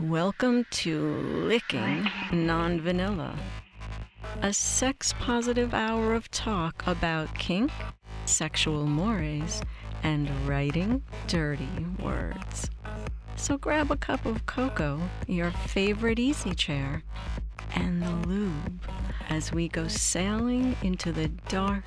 [0.00, 1.06] Welcome to
[1.44, 3.38] Licking Non Vanilla,
[4.42, 7.70] a sex positive hour of talk about kink,
[8.24, 9.62] sexual mores,
[10.02, 11.68] and writing dirty
[12.02, 12.68] words.
[13.36, 17.04] So grab a cup of cocoa, your favorite easy chair,
[17.76, 18.80] and the lube
[19.28, 21.84] as we go sailing into the dark,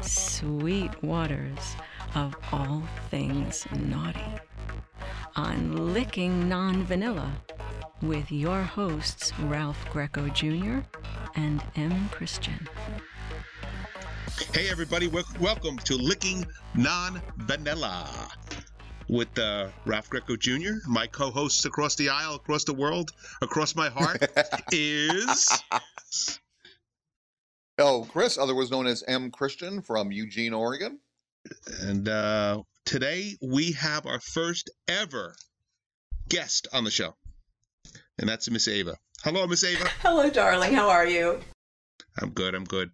[0.00, 1.76] sweet waters
[2.16, 4.40] of all things naughty
[5.36, 7.30] on Licking Non Vanilla
[8.02, 10.78] with your hosts, Ralph Greco Jr.
[11.34, 12.08] and M.
[12.10, 12.66] Christian.
[14.54, 18.08] Hey, everybody, wel- welcome to Licking Non Vanilla
[19.08, 20.74] with uh, Ralph Greco Jr.
[20.88, 23.12] My co hosts across the aisle, across the world,
[23.42, 24.22] across my heart
[24.72, 25.48] is.
[27.78, 29.30] Oh, Chris, otherwise known as M.
[29.30, 30.98] Christian from Eugene, Oregon.
[31.82, 35.34] And uh, today we have our first ever
[36.28, 37.14] guest on the show,
[38.18, 38.96] and that's Miss Ava.
[39.22, 39.84] Hello, Miss Ava.
[40.00, 40.72] Hello, darling.
[40.72, 41.40] How are you?
[42.22, 42.54] I'm good.
[42.54, 42.90] I'm good.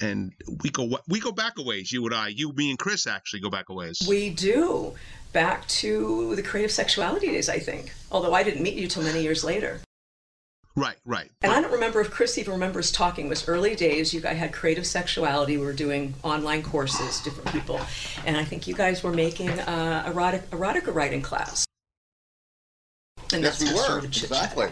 [0.00, 1.92] And we go we go back a ways.
[1.92, 3.98] You and I, you, me, and Chris actually go back a ways.
[4.08, 4.94] We do.
[5.32, 7.92] Back to the creative sexuality days, I think.
[8.12, 9.80] Although I didn't meet you till many years later.
[10.76, 11.30] Right, right.
[11.42, 11.58] And right.
[11.58, 13.26] I don't remember if Chris even remembers talking.
[13.26, 14.12] It was early days.
[14.12, 15.56] You guys had creative sexuality.
[15.56, 17.80] We were doing online courses, different people,
[18.26, 21.64] and I think you guys were making uh, erotic erotica writing class.
[23.32, 23.80] And yes, we how were.
[23.82, 24.36] started chit-chatting.
[24.42, 24.66] Exactly.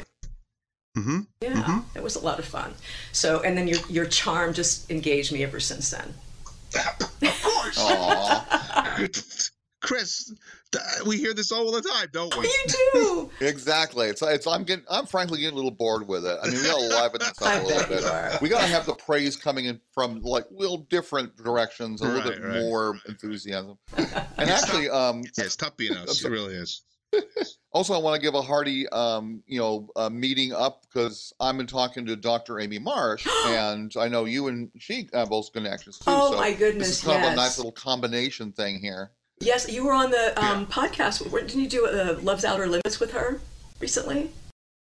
[0.98, 1.20] Mm-hmm.
[1.41, 1.84] Yeah, Mhm.
[1.94, 2.75] it was a lot of fun.
[3.12, 6.14] So, and then your your charm just engaged me ever since then.
[7.22, 7.78] Of course.
[9.83, 10.33] Aw, Chris,
[10.72, 12.44] th- we hear this all the time, don't we?
[12.64, 13.30] You do.
[13.47, 14.06] exactly.
[14.08, 16.38] It's it's I'm getting I'm frankly getting a little bored with it.
[16.42, 18.05] I mean, we gotta liven this up I a little bit.
[18.05, 18.38] are.
[18.41, 22.41] We gotta have the praise coming in from like little different directions, a little Right,
[22.41, 22.60] bit right.
[22.62, 23.78] more enthusiasm.
[23.97, 26.25] And actually, um, Yeah, it's tough being us.
[26.25, 26.83] It really is.
[27.75, 31.56] Also, I want to give a hearty, um, you know, uh, meeting up because I've
[31.56, 32.60] been talking to Dr.
[32.60, 36.04] Amy Marsh, and I know you and she have both connections too.
[36.09, 39.12] Oh, so my This goodness, is kind of a nice little combination thing here.
[39.42, 41.28] Yes, you were on the um, podcast.
[41.30, 43.41] Didn't you do uh, Love's Outer Limits with her
[43.80, 44.30] recently?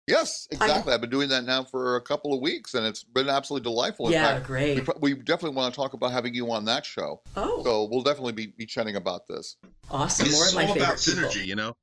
[0.06, 0.93] Yes, I- exactly.
[0.93, 4.09] I've been doing that now for a couple of weeks, and it's been absolutely delightful.
[4.09, 4.84] In yeah, fact, we, great.
[4.84, 7.22] pro- we definitely want to talk about having you on that show.
[7.37, 9.56] Oh, So we'll definitely be, be chatting about this.
[9.91, 10.27] awesome.
[10.27, 11.22] It's More of my all favorite about people.
[11.22, 11.75] synergy, you know?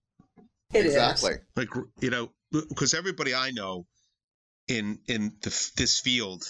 [0.71, 0.93] It is.
[0.93, 1.33] exactly.
[1.55, 3.87] Like, you know, because everybody I know
[4.67, 6.43] in in the, this field,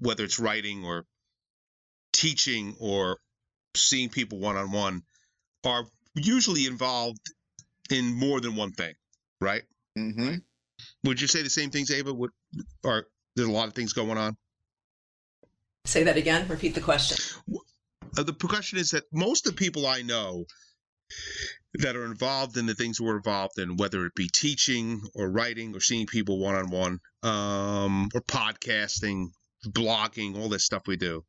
[0.00, 1.06] whether it's writing or
[2.12, 3.18] teaching or
[3.76, 5.02] seeing people one on one,
[5.64, 7.20] are usually involved
[7.90, 8.94] in more than one thing,
[9.40, 9.62] right?
[9.96, 10.36] hmm
[11.04, 12.12] Would you say the same things, Ava?
[12.12, 12.30] Would,
[12.82, 14.36] or there's a lot of things going on?
[15.86, 16.48] Say that again.
[16.48, 17.18] Repeat the question.
[18.16, 20.44] Uh, the question is that most of the people I know
[21.74, 25.74] that are involved in the things we're involved in, whether it be teaching or writing
[25.74, 29.26] or seeing people one on one, um, or podcasting,
[29.66, 31.24] blogging, all this stuff we do,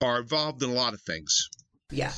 [0.00, 1.48] are involved in a lot of things,
[1.90, 2.12] Yeah,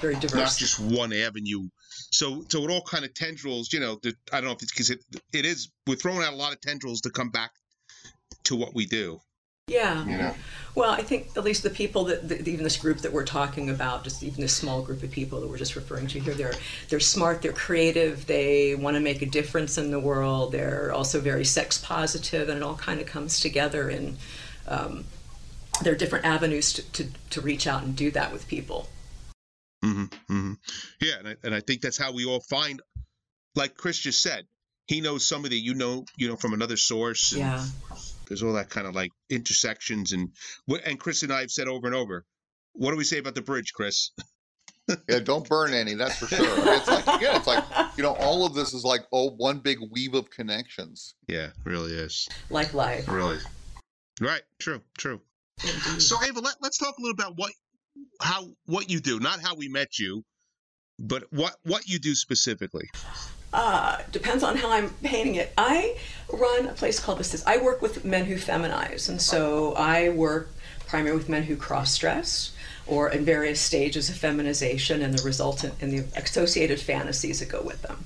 [0.00, 0.56] very not diverse.
[0.56, 1.68] just one avenue.
[2.10, 3.72] So, so it all kind of tendrils.
[3.72, 5.00] You know, the, I don't know if it's because it,
[5.32, 5.70] it is.
[5.86, 7.50] We're throwing out a lot of tendrils to come back
[8.44, 9.20] to what we do.
[9.68, 10.04] yeah.
[10.04, 10.34] You know,
[10.74, 13.70] Well, I think at least the people that, that even this group that we're talking
[13.70, 16.54] about, just even this small group of people that we're just referring to here, they're
[16.88, 20.52] they're smart, they're creative, they want to make a difference in the world.
[20.52, 23.88] They're also very sex positive, and it all kind of comes together.
[23.88, 24.16] And
[24.68, 25.04] um,
[25.82, 28.88] there are different avenues to, to to reach out and do that with people.
[29.86, 30.52] Hmm hmm
[31.00, 32.82] Yeah, and I, and I think that's how we all find,
[33.54, 34.46] like Chris just said,
[34.86, 37.32] he knows somebody you know, you know, from another source.
[37.32, 37.64] And Yeah.
[38.28, 40.30] There's all that kind of like intersections, and
[40.68, 42.24] wh- and Chris and I have said over and over.
[42.72, 44.10] What do we say about the bridge, Chris?
[45.08, 46.58] yeah, don't burn any, that's for sure.
[46.74, 47.62] It's like, again, it's like,
[47.96, 51.14] you know, all of this is like, oh, one big weave of connections.
[51.28, 52.28] Yeah, really is.
[52.50, 53.08] Like life.
[53.08, 53.38] Really.
[54.20, 54.42] Right.
[54.58, 54.82] True.
[54.98, 55.20] True.
[55.62, 56.02] Indeed.
[56.02, 57.52] So Ava, let, let's talk a little about what
[58.20, 60.22] how what you do, not how we met you,
[60.98, 62.88] but what what you do specifically.
[63.52, 65.52] Uh, depends on how I'm painting it.
[65.56, 65.96] I
[66.30, 67.44] run a place called This Is.
[67.44, 70.50] I work with men who feminize, and so I work
[70.86, 72.52] primarily with men who cross-dress
[72.86, 77.62] or in various stages of feminization and the resultant and the associated fantasies that go
[77.62, 78.04] with them.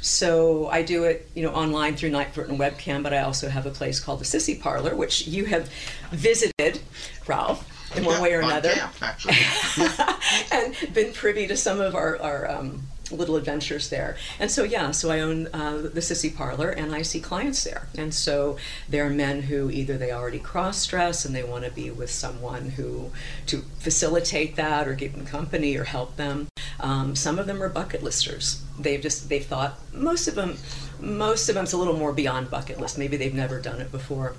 [0.00, 3.66] So I do it, you know, online through NiteFlirt and webcam, but I also have
[3.66, 5.68] a place called the Sissy Parlor, which you have
[6.10, 6.80] visited,
[7.26, 7.66] Ralph,
[7.96, 9.36] in one way or another camp, actually.
[10.52, 12.82] and been privy to some of our, our um,
[13.12, 14.16] little adventures there.
[14.38, 17.88] And so, yeah, so I own uh, the Sissy Parlor and I see clients there.
[17.96, 18.56] And so
[18.88, 22.10] there are men who either they already cross dress and they want to be with
[22.10, 23.10] someone who
[23.46, 26.48] to facilitate that or give them company or help them.
[26.78, 28.62] Um, some of them are bucket listers.
[28.78, 30.56] They've just they've thought most of them
[31.00, 32.98] most of them's a little more beyond bucket list.
[32.98, 34.34] Maybe they've never done it before,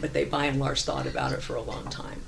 [0.00, 2.22] but they by and large thought about it for a long time.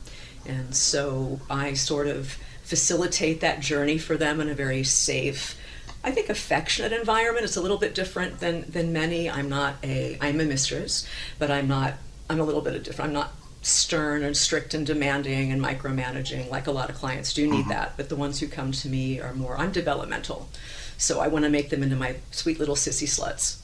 [0.49, 5.59] And so I sort of facilitate that journey for them in a very safe,
[6.03, 7.45] I think affectionate environment.
[7.45, 9.31] It's a little bit different than than many.
[9.31, 11.07] I'm not a I'm a mistress,
[11.39, 11.95] but I'm not
[12.29, 13.09] I'm a little bit of different.
[13.09, 17.51] I'm not stern and strict and demanding and micromanaging like a lot of clients do
[17.51, 17.71] need mm-hmm.
[17.71, 20.49] that but the ones who come to me are more i'm developmental
[20.97, 23.59] so i want to make them into my sweet little sissy sluts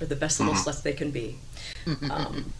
[0.00, 0.68] or the best little mm-hmm.
[0.68, 1.36] sluts they can be
[1.84, 2.10] mm-hmm.
[2.10, 2.52] um,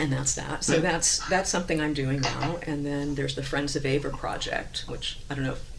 [0.00, 3.76] and that's that so that's that's something i'm doing now and then there's the friends
[3.76, 5.70] of ava project which i don't know if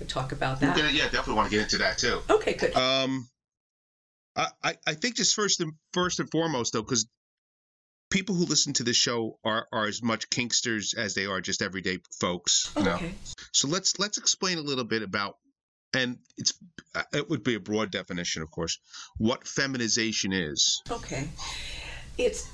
[0.00, 2.20] we talk about that Yeah, yeah, definitely want to get into that too.
[2.30, 3.28] okay good Um,
[4.36, 7.08] I, I, think just first and first and foremost though, because
[8.10, 11.60] people who listen to this show are, are as much kinksters as they are just
[11.62, 12.72] everyday folks.
[12.76, 12.94] know?
[12.94, 13.14] okay
[13.52, 15.36] So let's let's explain a little bit about,
[15.92, 16.54] and it's
[17.12, 18.78] it would be a broad definition, of course,
[19.16, 20.82] what feminization is.
[20.90, 21.28] Okay.
[22.16, 22.48] It's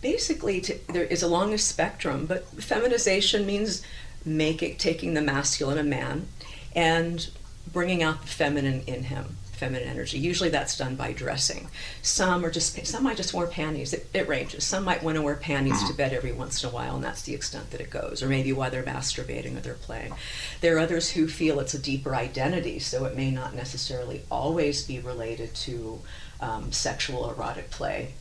[0.00, 3.82] basically to, there is a long spectrum, but feminization means
[4.24, 6.28] making taking the masculine a man
[6.74, 7.28] and
[7.72, 10.18] bringing out the feminine in him, feminine energy.
[10.18, 11.68] Usually that's done by dressing.
[12.02, 13.92] Some are just some might just wear panties.
[13.92, 14.64] It, it ranges.
[14.64, 17.22] Some might want to wear panties to bed every once in a while, and that's
[17.22, 18.22] the extent that it goes.
[18.22, 20.14] Or maybe while they're masturbating or they're playing.
[20.60, 24.86] There are others who feel it's a deeper identity, so it may not necessarily always
[24.86, 26.00] be related to
[26.40, 28.14] um, sexual erotic play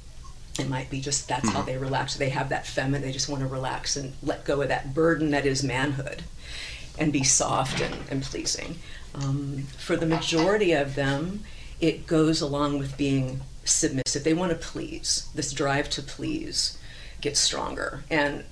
[0.59, 2.15] it might be just that's how they relax.
[2.15, 5.31] They have that feminine they just want to relax and let go of that burden
[5.31, 6.23] that is manhood
[6.97, 8.77] and be soft and, and pleasing.
[9.15, 11.43] Um, for the majority of them
[11.79, 14.23] it goes along with being submissive.
[14.23, 15.29] They want to please.
[15.33, 16.77] This drive to please
[17.21, 18.03] gets stronger.
[18.09, 18.43] And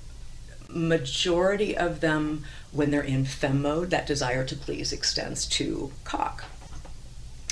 [0.68, 6.44] majority of them when they're in fem mode that desire to please extends to cock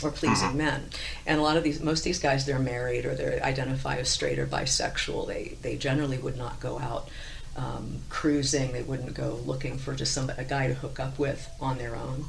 [0.03, 0.91] or pleasing men.
[1.27, 4.09] And a lot of these, most of these guys, they're married or they identify as
[4.09, 5.27] straight or bisexual.
[5.27, 7.09] They they generally would not go out
[7.57, 8.73] um, cruising.
[8.73, 11.97] They wouldn't go looking for just some a guy to hook up with on their
[11.97, 12.27] own.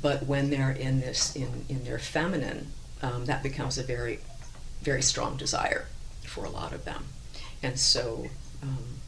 [0.00, 2.68] But when they're in this in in their feminine,
[3.02, 4.20] um, that becomes a very
[4.82, 5.86] very strong desire
[6.24, 7.04] for a lot of them.
[7.62, 8.26] And so,
[8.62, 9.00] um,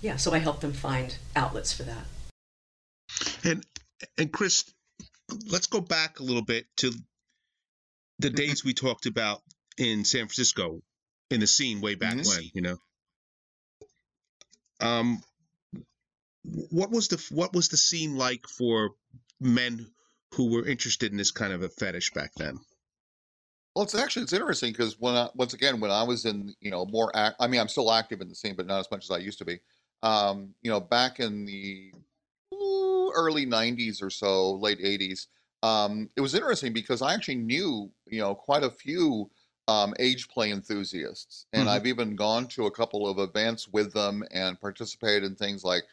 [0.00, 2.06] yeah, so I help them find outlets for that.
[3.44, 3.64] And
[4.16, 4.64] and Chris,
[5.50, 6.92] let's go back a little bit to
[8.18, 9.42] the days we talked about
[9.78, 10.82] in San Francisco
[11.30, 12.26] in the scene way back Mhm.
[12.26, 12.76] when, you know.
[14.80, 15.22] Um
[16.42, 18.94] what was the what was the scene like for
[19.40, 19.86] men
[20.34, 22.58] who were interested in this kind of a fetish back then?
[23.74, 26.70] Well, it's actually it's interesting because when I, once again when I was in you
[26.70, 29.04] know more act, I mean I'm still active in the scene, but not as much
[29.04, 29.60] as I used to be.
[30.02, 31.92] Um, you know, back in the
[32.52, 35.26] early '90s or so, late '80s,
[35.62, 39.30] um, it was interesting because I actually knew you know quite a few
[39.68, 41.68] um, age play enthusiasts, and Mhm.
[41.68, 45.84] I've even gone to a couple of events with them and participated in things like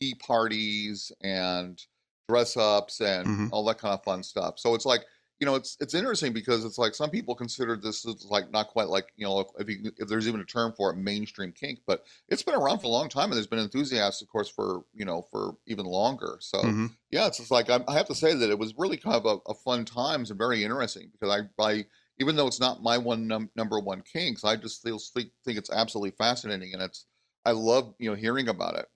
[0.00, 1.84] tea parties and
[2.28, 3.50] dress ups and Mhm.
[3.50, 4.58] all that kind of fun stuff.
[4.58, 5.04] So it's like
[5.42, 8.68] you know, it's it's interesting because it's like some people consider this is like not
[8.68, 11.80] quite like you know if you, if there's even a term for it, mainstream kink,
[11.84, 14.84] but it's been around for a long time and there's been enthusiasts, of course, for
[14.94, 16.36] you know for even longer.
[16.38, 16.90] So Mhm.
[17.10, 19.26] yeah, it's just like I, I have to say that it was really kind of
[19.26, 21.86] a, a fun times and very interesting because I by
[22.20, 25.58] even though it's not my one num- number one kinks, I just still think, think
[25.58, 27.04] it's absolutely fascinating and it's
[27.44, 28.86] I love you know hearing about it.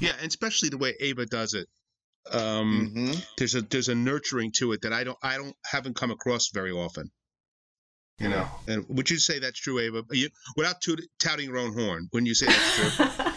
[0.00, 1.68] Yeah, and especially the way Ava does it.
[2.32, 5.96] Um hmm there's a there's a nurturing to it that I don't I don't haven't
[5.96, 7.10] come across very often.
[8.18, 10.02] You know, and would you say that's true, Ava?
[10.10, 12.90] You, without toot, touting your own horn, wouldn't you say that's true?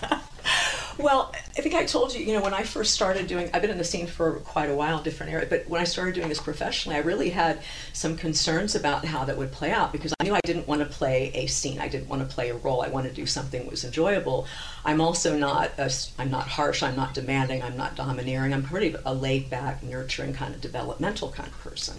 [0.99, 3.71] Well, I think I told you, you know, when I first started doing, I've been
[3.71, 6.41] in the scene for quite a while, different areas, but when I started doing this
[6.41, 7.61] professionally, I really had
[7.93, 10.85] some concerns about how that would play out because I knew I didn't want to
[10.85, 11.79] play a scene.
[11.79, 12.81] I didn't want to play a role.
[12.81, 14.45] I wanted to do something that was enjoyable.
[14.83, 16.83] I'm also not, a, I'm not harsh.
[16.83, 17.63] I'm not demanding.
[17.63, 18.53] I'm not domineering.
[18.53, 21.95] I'm pretty a laid back, nurturing kind of developmental kind of person.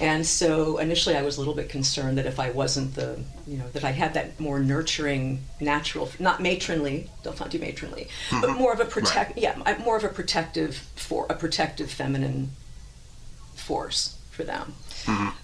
[0.00, 3.56] And so initially, I was a little bit concerned that if I wasn't the, you
[3.58, 8.50] know, that I had that more nurturing, natural, not matronly, don't not do matronly, but
[8.54, 12.50] more of a protect, yeah, more of a protective for a protective feminine
[13.54, 14.74] force for them.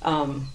[0.02, 0.48] Um,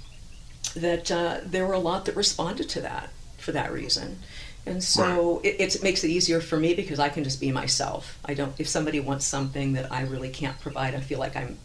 [0.76, 4.20] that uh, there were a lot that responded to that for that reason.
[4.66, 7.52] And so it, it's- it makes it easier for me because I can just be
[7.52, 8.20] myself.
[8.26, 8.54] I don't.
[8.60, 11.58] If somebody wants something that I really can't provide, I feel like I'm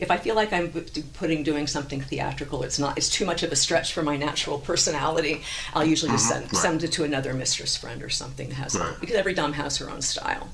[0.00, 0.70] if I feel like I'm
[1.14, 2.96] putting doing something theatrical, it's not.
[2.98, 5.42] It's too much of a stretch for my natural personality.
[5.74, 8.94] I'll usually just send, send it to another mistress friend or something that has Right.
[9.00, 10.48] because every dom has her own style.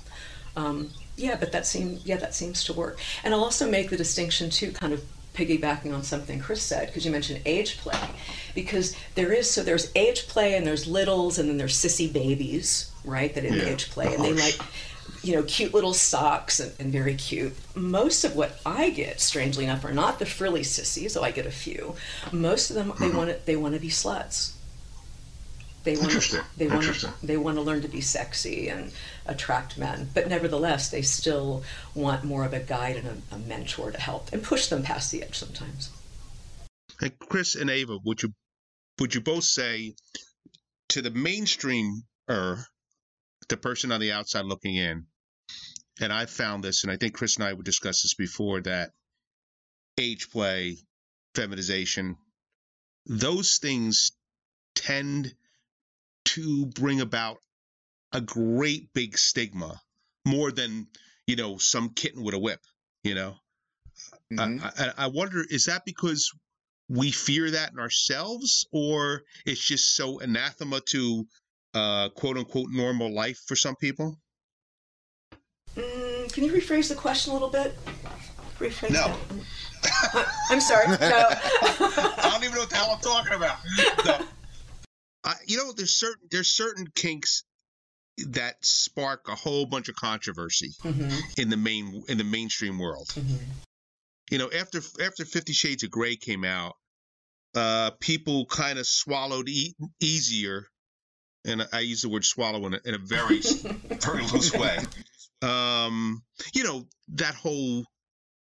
[0.56, 2.98] Um, Yeah, but that seems yeah that seems to work.
[3.22, 5.02] And I'll also make the distinction too, kind of
[5.34, 7.98] piggybacking on something Chris said, because you mentioned age play,
[8.54, 12.90] because there is so there's age play and there's littles and then there's sissy babies,
[13.04, 13.34] right?
[13.34, 14.58] That in Yeah, age play, and they like
[15.22, 17.54] you know cute little socks and, and very cute.
[17.74, 21.46] Most of what I get, strangely enough, are not the frilly sissies, though I get
[21.46, 21.94] a few.
[22.32, 23.16] Most of them they Mm-hmm.
[23.16, 24.52] want to they want to be sluts.
[25.84, 26.40] They want Interesting.
[26.40, 27.12] to, they want Interesting.
[27.22, 28.92] they want to learn to be sexy and
[29.26, 31.64] attract men, but nevertheless, they still
[31.94, 35.10] want more of a guide and a, a mentor to help and push them past
[35.10, 35.90] the edge sometimes.
[37.00, 38.32] Hey, Chris and Ava, would you
[39.00, 39.94] would you both say
[40.90, 42.64] to the mainstream er
[43.48, 45.06] the person on the outside looking in,
[46.02, 48.90] and I found this, and I think Chris and I would discuss this before that
[49.98, 50.78] age play,
[51.34, 52.16] feminization,
[53.06, 54.12] those things
[54.74, 55.34] tend
[56.24, 57.38] to bring about
[58.12, 59.80] a great big stigma
[60.24, 60.86] more than
[61.26, 62.60] you know some kitten with a whip
[63.02, 63.36] you know
[64.32, 64.62] Mhm.
[64.62, 66.30] I, I, I wonder is that because
[66.88, 71.26] we fear that in ourselves or it's just so anathema to
[71.74, 74.18] uh, quote unquote normal life for some people
[76.32, 77.76] can you rephrase the question a little bit?
[78.58, 79.16] Rephrase No.
[80.50, 80.86] I'm sorry.
[80.88, 80.96] No.
[81.00, 83.56] I don't even know what the hell I'm talking about.
[84.04, 84.26] No.
[85.24, 87.44] I, you know, there's certain there's certain kinks
[88.28, 93.08] that spark a whole bunch of controversy Mhm, in the main in the mainstream world.
[93.14, 93.38] mhm.
[94.30, 96.74] You know, after after Fifty Shades of Grey came out,
[97.54, 100.66] uh, people kind of swallowed e- easier,
[101.44, 103.40] and I use the word swallow in a, in a very
[104.00, 104.78] very loose way.
[105.42, 106.22] Um,
[106.54, 107.84] you know, that whole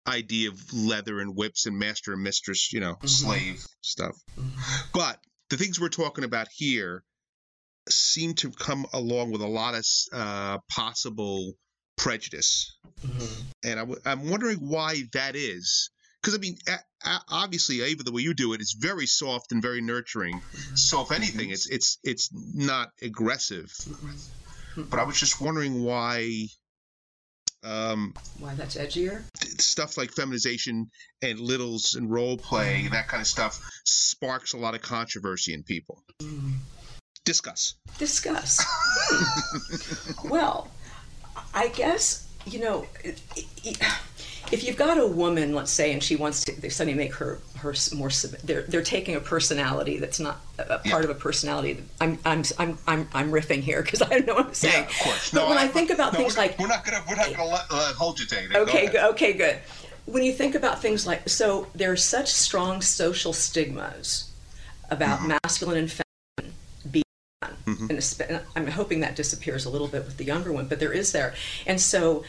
[0.08, 3.10] idea of leather and whips and master and mistress, you know, Mhm.
[3.10, 4.16] slave stuff.
[4.94, 7.04] But the things we're talking about here
[7.90, 11.54] seem to come along with a lot of uh, possible
[11.98, 12.78] prejudice.
[13.02, 13.44] Mhm.
[13.64, 15.90] And I w- I'm wondering why that is.
[16.22, 19.06] Because, I mean, a- a- obviously, Ava, the way you do it, it is very
[19.06, 20.42] soft and very nurturing.
[20.76, 23.72] So, if anything, it's it's it's not aggressive.
[24.76, 26.48] But I was just wondering why
[27.66, 29.24] um, Why that's edgier?
[29.60, 30.90] stuff like feminization
[31.22, 35.64] and littles and role play, that kind of stuff, sparks a lot of controversy in
[35.64, 36.04] people.
[37.26, 37.76] Discuss.
[37.98, 38.64] Discuss.
[38.64, 40.28] Hmm.
[40.30, 40.70] well,
[41.54, 43.16] I guess you know i-
[43.66, 43.98] i-
[44.52, 47.40] if you've got a woman, let's say, and she wants to, they suddenly make her
[47.58, 48.10] her more.
[48.44, 51.84] They're they're taking a personality that's not a part of a personality.
[52.00, 54.84] I'm I'm I'm I'm, I'm riffing here because I don't know what I'm saying.
[54.84, 55.32] Yeah, of course.
[55.32, 57.50] But when I, think about no, things we're, like we're not gonna we're not gonna
[57.50, 58.58] let, uh, hold you to anything.
[58.58, 59.60] Okay, go, okay, good.
[60.06, 64.32] When you think about things like, so there are such strong social stigmas
[64.92, 66.56] about masculine and feminine
[66.92, 67.04] being
[67.90, 70.94] espe- and I'm hoping that disappears a little bit with the younger one, but there
[70.94, 71.34] is there.
[71.66, 72.24] And so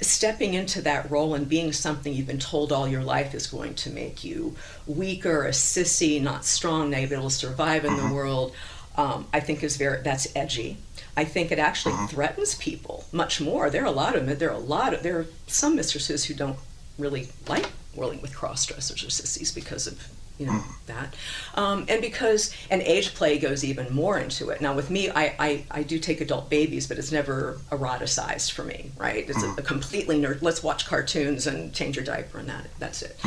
[0.00, 3.74] stepping into that role and being something you've been told all your life is going
[3.74, 4.54] to make you
[4.86, 8.54] weaker, a sissy, not strong, not able to survive in the world,
[8.96, 10.78] um, I think is very that's edgy.
[11.16, 13.70] I think it actually threatens people much more.
[13.70, 16.34] There are a lot of there are a lot of there are some mistresses who
[16.34, 16.58] don't
[16.98, 21.14] really like whirling with cross dressers or sissies because of you know that.
[21.54, 24.60] Um, and because an age play goes even more into it.
[24.60, 28.64] Now with me I, I i do take adult babies but it's never eroticized for
[28.64, 29.28] me right?
[29.28, 33.02] It's a, a completely nerd let's watch cartoons and change your diaper and that that's
[33.02, 33.18] it.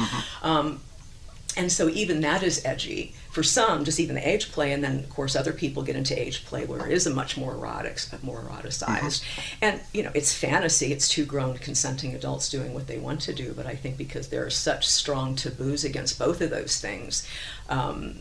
[0.44, 0.82] Um,
[1.58, 5.00] and so even that is edgy for some just even the age play and then
[5.00, 8.00] of course other people get into age play where it is a much more erotic
[8.24, 9.24] more eroticized.
[9.62, 10.91] And you know it's fantasy.
[10.91, 14.29] It's two grown consenting adults doing what they want to do but i think because
[14.29, 17.27] there are such strong taboos against both of those things
[17.69, 18.19] um,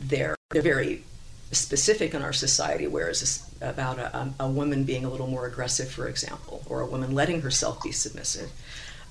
[0.00, 1.04] they're they're very
[1.52, 5.90] specific in our society whereas about a, a, a woman being a little more aggressive
[5.90, 8.50] for example or a woman letting herself be submissive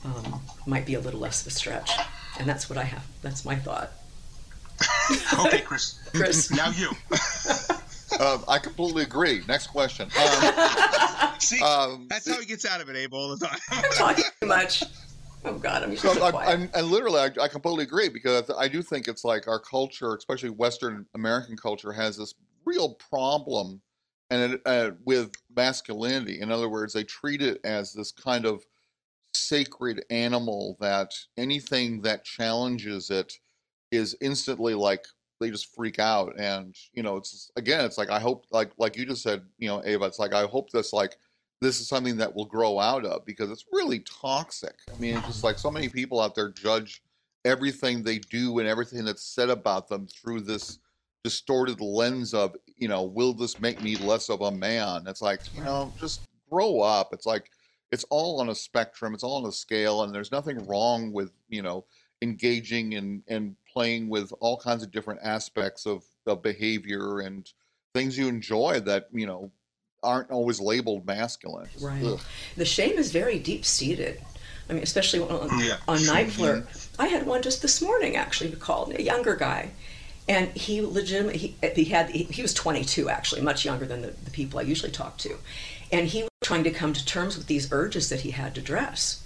[0.05, 1.91] um, might be a little less of a stretch.
[2.39, 3.91] And that's what i have that's my thought
[5.45, 5.99] Okay, Chris.
[6.13, 6.51] Chris.
[6.51, 6.89] Now you.
[8.19, 9.41] Um, I completely agree.
[9.47, 10.09] Next question.
[10.17, 13.57] Um, See, um, that's how he gets out of it, Abe, all the time.
[13.71, 14.83] I'm talking too much
[15.45, 18.09] oh god i'm usually So so I, quiet I, I literally, I, I completely agree
[18.09, 22.33] because I do think it's like our culture, especially Western American culture, has this
[22.65, 23.81] real problem,
[24.29, 26.41] and it, uh, with masculinity.
[26.41, 28.65] In other words, they treat it as this kind of
[29.33, 33.33] sacred animal that anything that challenges it
[33.91, 35.05] is instantly like
[35.39, 36.37] they just freak out.
[36.37, 39.67] And you know, it's again, it's like I hope, like like you just said, you
[39.67, 41.17] know, Ava, it's like I hope this like
[41.61, 44.75] this is something that will grow out of because it's really toxic.
[44.93, 47.01] I mean, it's just like so many people out there judge
[47.45, 50.79] everything they do and everything that's said about them through this
[51.23, 55.03] distorted lens of, you know, will this make me less of a man?
[55.07, 57.13] It's like, you know, just grow up.
[57.13, 57.51] It's like
[57.91, 59.13] it's all on a spectrum.
[59.13, 61.85] It's all on a scale, and there's nothing wrong with you know
[62.21, 67.49] engaging and and playing with all kinds of different aspects of, of behavior and
[67.93, 69.49] things you enjoy that you know
[70.03, 71.69] aren't always labeled masculine.
[71.81, 72.03] Right.
[72.03, 72.19] Ugh.
[72.57, 74.19] The shame is very deep seated.
[74.69, 75.77] I mean, especially on, Yeah.
[75.87, 76.63] on NiteFlirt.
[76.67, 77.01] Mm-hmm.
[77.01, 79.71] I had one just this morning, actually, who called a younger guy,
[80.27, 84.09] and he legitimately he, he had he, he was 22 actually, much younger than the,
[84.25, 85.37] the people I usually talk to,
[85.89, 88.61] and he was trying to come to terms with these urges that he had to
[88.61, 89.23] dress.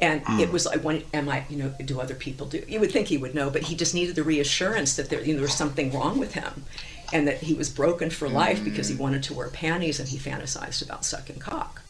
[0.00, 0.40] And hmm.
[0.40, 2.62] it was like, when am I, you know, do other people do?
[2.68, 5.32] You would think he would know, but he just needed the reassurance that there, you
[5.32, 6.64] know, there was something wrong with him,
[7.12, 9.02] and that he was broken for life because he hmm.
[9.02, 11.82] wanted to wear panties and he fantasized about sucking cock.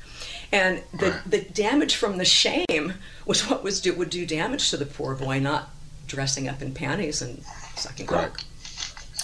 [0.52, 2.94] And the, the damage from the shame
[3.26, 5.70] was what was do, would do damage to the poor boy, not
[6.06, 7.42] dressing up in panties and
[7.74, 8.32] sucking Right.
[8.32, 8.40] cock.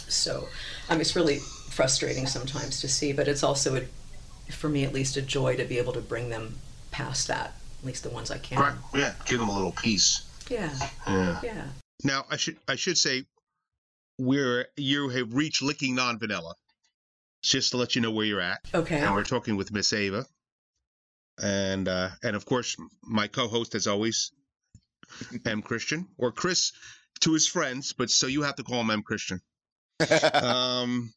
[0.08, 0.48] So,
[0.88, 1.38] I mean, it's really
[1.70, 3.82] frustrating sometimes to see, but it's also, a,
[4.52, 6.56] for me at least, a joy to be able to bring them
[6.90, 8.58] past that, at least the ones I can.
[8.58, 8.74] Right.
[8.94, 9.12] Yeah.
[9.26, 10.22] Give them a little piece.
[10.48, 10.70] Yeah,
[11.06, 11.40] Yeah.
[11.42, 11.64] yeah.
[12.04, 13.24] Now I should I should say
[14.18, 16.54] we're you have reached licking non vanilla.
[17.42, 18.60] Just to let you know where you're at.
[18.72, 18.98] Okay.
[19.00, 20.26] And we're talking with Miss Ava.
[21.42, 24.30] And uh and of course my co-host as always,
[25.46, 26.06] M Christian.
[26.18, 26.72] Or Chris
[27.20, 29.40] to his friends, but so you have to call him M Christian.
[30.34, 31.12] Um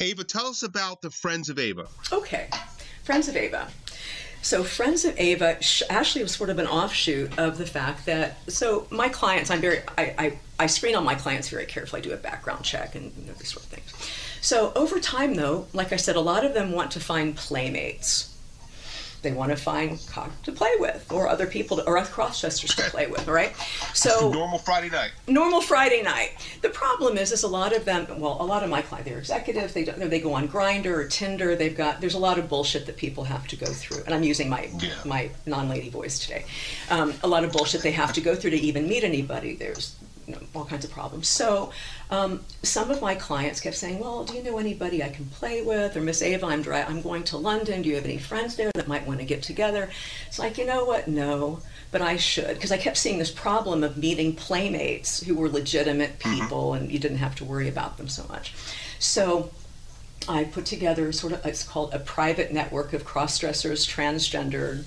[0.00, 1.86] Ava, tell us about the Friends of Ava.
[2.10, 2.48] Okay,
[3.04, 3.68] Friends of Ava.
[4.42, 5.58] So Friends of Ava
[5.90, 9.80] actually was sort of an offshoot of the fact that so my clients, I'm very
[9.96, 12.00] I, I, I screen all my clients very carefully.
[12.00, 13.92] I do a background check and you know, these sort of things.
[14.40, 18.37] So over time, though, like I said, a lot of them want to find playmates.
[19.22, 22.82] They want to find cock to play with, or other people, to, or cross-dressers to
[22.90, 23.26] play with.
[23.26, 23.52] right
[23.94, 25.10] So Normal Friday night.
[25.26, 26.30] normal Friday night.
[26.62, 28.06] The problem is, is a lot of them.
[28.20, 29.74] Well, a lot of my clients, they're executives.
[29.74, 31.56] They don't, they go on Grindr or Tinder.
[31.56, 34.02] They've got there's a lot of bullshit that people have to go through.
[34.06, 34.90] And I'm using my Yeah.
[35.04, 36.44] my non-lady voice today.
[36.90, 39.54] Um, a lot of bullshit they have to go through to even meet anybody.
[39.56, 39.96] There's
[40.28, 41.26] you know, all kinds of problems.
[41.26, 41.72] So
[42.10, 45.62] um, some of my clients kept saying, "Well, do you know anybody I can play
[45.62, 47.82] with?" Or Miss Ava, I'm dry, I'm going to London.
[47.82, 49.88] Do you have any friends there that might want to get together?
[50.26, 51.08] It's like, you know what?
[51.08, 51.60] No,
[51.90, 56.18] but I should because I kept seeing this problem of meeting playmates who were legitimate
[56.18, 58.54] people, and you didn't have to worry about them so much.
[58.98, 59.50] So.
[60.28, 64.84] I put together sort of it's called a private network of cross-dressers, transgendered,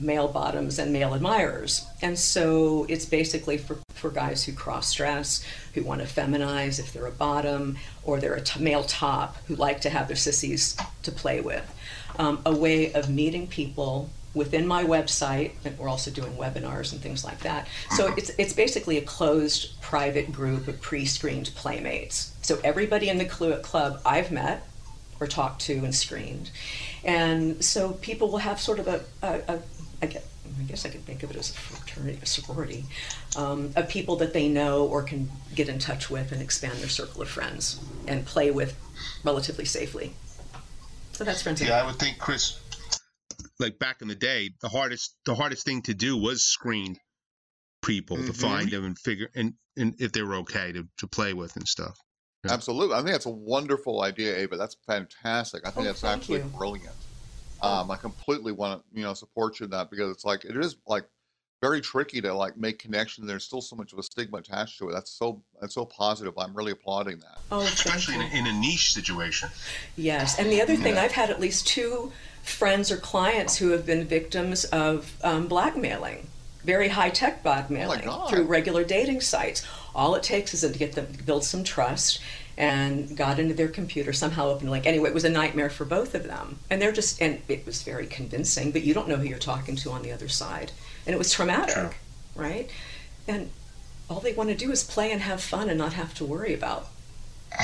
[0.00, 1.86] male bottoms and male admirers.
[2.02, 6.92] And so it's basically for, for guys who cross dress, who want to feminize if
[6.92, 10.76] they're a bottom, or they're a t- male top who like to have their sissies
[11.02, 11.64] to play with.
[12.18, 17.00] Um, a way of meeting people within my website, and we're also doing webinars and
[17.00, 17.66] things like that.
[17.90, 22.32] So it's, it's basically a closed private group of pre screened playmates.
[22.42, 24.66] So everybody in the clu- club I've met
[25.20, 26.50] or talked to and screened.
[27.04, 29.62] And so people will have sort of a, a, a
[30.02, 30.24] I guess,
[30.58, 32.84] I guess I could think of it as a fraternity, a sorority,
[33.36, 36.88] um, of people that they know or can get in touch with and expand their
[36.88, 38.76] circle of friends and play with
[39.24, 40.14] relatively safely.
[41.12, 41.60] So that's friends.
[41.62, 42.58] Yeah, I would think Chris
[43.58, 46.96] like back in the day, the hardest the hardest thing to do was screen
[47.82, 48.36] people to Mhm.
[48.36, 51.66] find them and figure and, and if they were okay to, to play with and
[51.68, 51.96] stuff.
[52.44, 52.52] Yeah.
[52.52, 52.94] Absolutely.
[52.94, 54.56] I think that's a wonderful idea, Ava.
[54.56, 55.66] That's fantastic.
[55.66, 56.44] I think Oh, that's actually you.
[56.56, 56.94] brilliant.
[57.62, 60.56] Um, I completely want to, you know, support you in that because it's like it
[60.56, 61.04] is like
[61.60, 63.26] very tricky to like make connection.
[63.26, 64.92] There's still so much of a stigma attached to it.
[64.94, 66.32] That's so that's so positive.
[66.38, 67.38] I'm really applauding that.
[67.52, 69.50] Oh, Especially in a, in a niche situation.
[69.96, 71.02] Yes, and the other thing, Yeah.
[71.02, 72.10] I've had at least two
[72.42, 76.26] friends or clients who have been victims of um, blackmailing,
[76.64, 78.30] very high tech blackmailing oh God.
[78.30, 79.66] through regular dating sites.
[79.94, 82.20] All it takes is to get them build some trust
[82.56, 84.86] and got into their computer somehow opened a link.
[84.86, 87.82] Anyway, it was a nightmare for both of them, and they're just and it was
[87.82, 90.70] very convincing, but you don't know who you're talking to on the other side,
[91.06, 91.96] and it was traumatic,
[92.34, 92.70] right?
[93.26, 93.50] And
[94.10, 96.52] all they want to do is play and have fun and not have to worry
[96.52, 96.88] about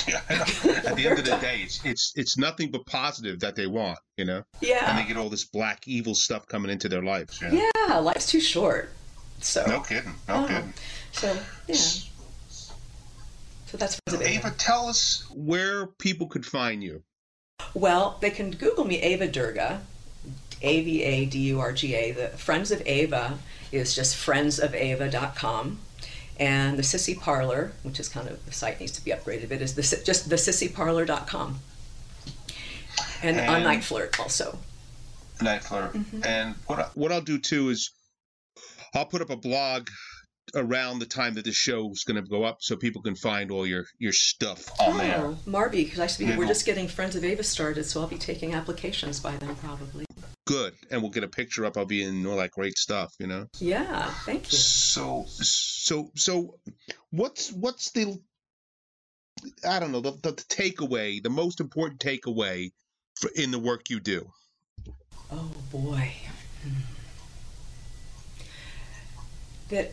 [0.08, 3.66] Yeah, At the end of the day, it's it's it's nothing but positive that they
[3.66, 4.42] want, you know.
[4.60, 7.40] yeah And they get all this black evil stuff coming into their lives.
[7.40, 7.70] You know?
[7.88, 8.90] Yeah, life's too short.
[9.40, 10.14] So, No kidding.
[10.28, 10.46] No Oh.
[10.48, 10.72] kidding.
[11.12, 11.36] so
[11.68, 11.74] yeah.
[13.66, 14.26] So that's Ava.
[14.28, 17.02] Ava, tell us where people could find you.
[17.74, 19.82] Well, they can Google me Ava Durga,
[20.62, 22.12] A V A D U R G A.
[22.12, 23.38] The Friends of Ava
[23.72, 25.78] is just friendsofava.com.
[26.38, 29.46] And the Sissy Parlor, which is kind of the site needs to be upgraded a
[29.46, 31.60] bit, is the, si- just the sissyparlor.com.
[33.22, 34.58] And, on NiteFlirt also.
[35.38, 35.92] NiteFlirt.
[35.92, 36.20] Mm-hmm.
[36.24, 37.90] And what I, what I'll do too is
[38.94, 39.88] I'll put up a blog
[40.54, 43.50] around the time that the show is going to go up, so people can find
[43.50, 45.18] all your your stuff on there.
[45.18, 48.18] Oh, Marby, because I Yeah, we're just getting Friends of Ava started, so I'll be
[48.18, 50.04] taking applications by then probably.
[50.46, 53.12] good, and we'll get a picture up of you and all that great stuff.
[53.18, 53.46] You know.
[53.58, 54.58] Yeah, thank you.
[54.58, 56.58] So so so,
[57.10, 58.18] what's what's the
[59.68, 62.70] I don't know the, the, the takeaway, the most important takeaway
[63.20, 64.30] for, in the work you do.
[65.30, 66.12] Oh boy.
[66.62, 66.80] Hmm.
[69.68, 69.92] That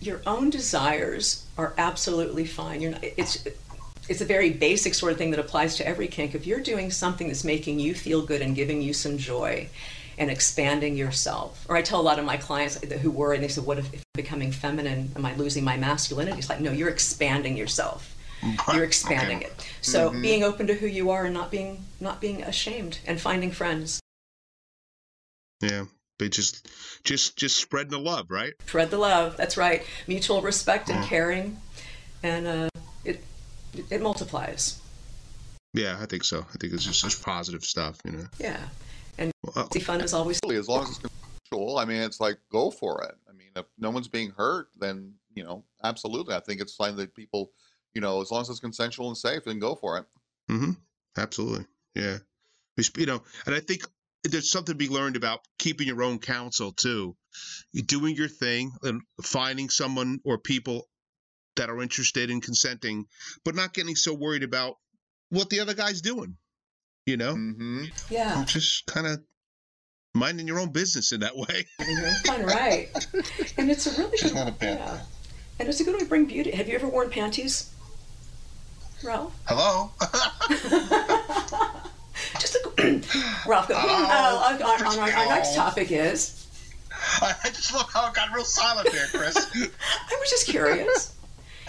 [0.00, 2.80] your own desires are absolutely fine.
[2.80, 3.46] You're not, it's
[4.08, 6.34] it's a very basic sort of thing that applies to every kink.
[6.34, 9.68] If you're doing something that's making you feel good and giving you some joy
[10.18, 13.48] and expanding yourself, or I tell a lot of my clients who worry and they
[13.48, 15.12] said, "What if, if becoming feminine?
[15.16, 18.16] Am I losing my masculinity?" It's like, no, you're expanding yourself.
[18.72, 19.46] You're expanding Okay.
[19.46, 19.66] it.
[19.82, 20.22] So Mhm.
[20.22, 24.00] being open to who you are and not being not being ashamed and finding friends.
[25.60, 25.84] Yeah,
[26.20, 26.68] but just
[27.02, 28.52] just just spreading the love, right?
[28.66, 29.36] Spread the love.
[29.38, 29.82] That's right.
[30.06, 31.08] Mutual respect and Yeah.
[31.08, 31.56] caring,
[32.22, 32.68] and uh,
[33.04, 33.24] it
[33.88, 34.80] it multiplies.
[35.72, 36.40] Yeah, I think so.
[36.40, 38.26] I think it's just such positive stuff, you know.
[38.38, 38.60] Yeah,
[39.18, 42.20] and Well, see, fun is always Really, as long as it's consensual, I mean, it's
[42.20, 43.14] like go for it.
[43.28, 46.34] I mean, if no one's being hurt, then you know, absolutely.
[46.34, 47.52] I think it's fine that people,
[47.94, 50.04] you know, as long as it's consensual and safe, then go for it.
[50.48, 50.72] hmm
[51.16, 51.64] Absolutely.
[51.94, 52.18] Yeah.
[52.76, 53.84] We You know, and I think
[54.24, 57.16] there's something to be learned about keeping your own counsel too.
[57.72, 60.88] You're doing your thing and finding someone or people
[61.56, 63.06] that are interested in consenting,
[63.44, 64.76] but not getting so worried about
[65.30, 66.36] what the other guy's doing.
[67.06, 68.44] You know, hmm yeah.
[68.46, 69.20] just kind of
[70.14, 71.66] minding your own business in that way.
[71.78, 71.96] Having
[72.38, 72.88] your right?
[73.56, 74.96] And it's a really Which good, not a bad yeah.
[74.96, 75.06] thing.
[75.60, 76.50] And it's a good way to bring beauty.
[76.52, 77.72] Have you ever worn panties,
[79.02, 79.34] Ralph?
[79.46, 79.90] Hello.
[82.80, 83.14] Just
[83.46, 83.68] a, Ralph.
[83.68, 85.56] Go, Oh, uh, on, on, on our, our next oh.
[85.56, 86.46] topic is.
[87.22, 89.36] I just love how it got real silent there, Chris.
[89.54, 91.14] I was just curious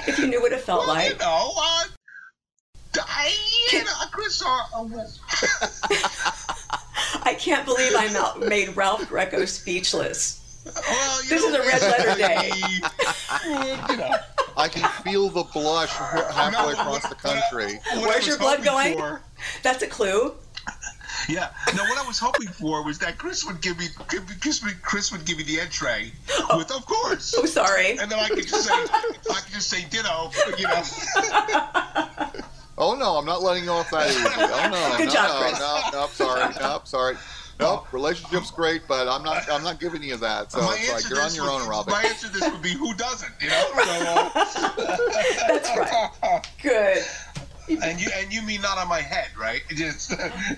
[0.08, 1.19] if you knew what it felt well, you like.
[1.19, 1.84] know, uh,
[3.08, 3.34] I,
[3.71, 4.47] you know, Chris, uh,
[7.24, 10.39] I can't believe I mel- made Ralph Greco speechless.
[10.65, 12.52] Well, This know, is a red letter day.
[13.89, 14.12] you know,
[14.58, 17.80] I can feel the blush halfway across the what- what I- country.
[18.02, 18.97] Where's your blood going?
[18.97, 19.21] for-
[19.63, 20.34] That's a clue.
[21.30, 21.50] Yeah.
[21.76, 24.64] No, what I was hoping for was that Chris would give me, give me- Chris,
[24.64, 26.12] would- Chris would give me the entree
[26.56, 27.98] with, of course, Oh, sorry.
[28.00, 30.84] and then I could just say, I could just say ditto, you know.
[32.78, 34.24] Oh no, I'm not letting you off that easy.
[34.26, 35.60] Oh no, Good no, job, no, Chris.
[35.60, 37.16] no, no, sorry, no, sorry.
[37.60, 39.44] Nope, relationship's great, but I'm not.
[39.52, 40.52] I'm not giving you that.
[40.52, 41.92] So my it's like you're on your would- own, Robin.
[41.94, 43.62] My answer to this would be, who doesn't, you know?
[43.76, 43.82] So,
[44.80, 44.98] uh,
[45.48, 46.42] That's right.
[46.64, 47.04] Good.
[47.84, 49.62] and you and you mean not on my head, right?
[49.69, 50.13] Just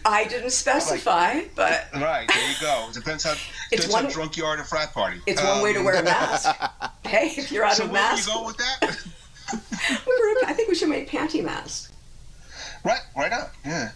[0.05, 2.87] I didn't specify, but right there you go.
[2.89, 3.31] It depends how
[3.71, 5.19] It's depends one- how drunk you are at a frat party.
[5.25, 6.49] it's one way to Um, wear a mask.
[7.05, 8.97] Hey, if you're out So of where do you mask, go with that?
[9.51, 11.91] we were, I think we should make panty masks.
[12.83, 13.49] right, right on.
[13.65, 13.91] Yeah.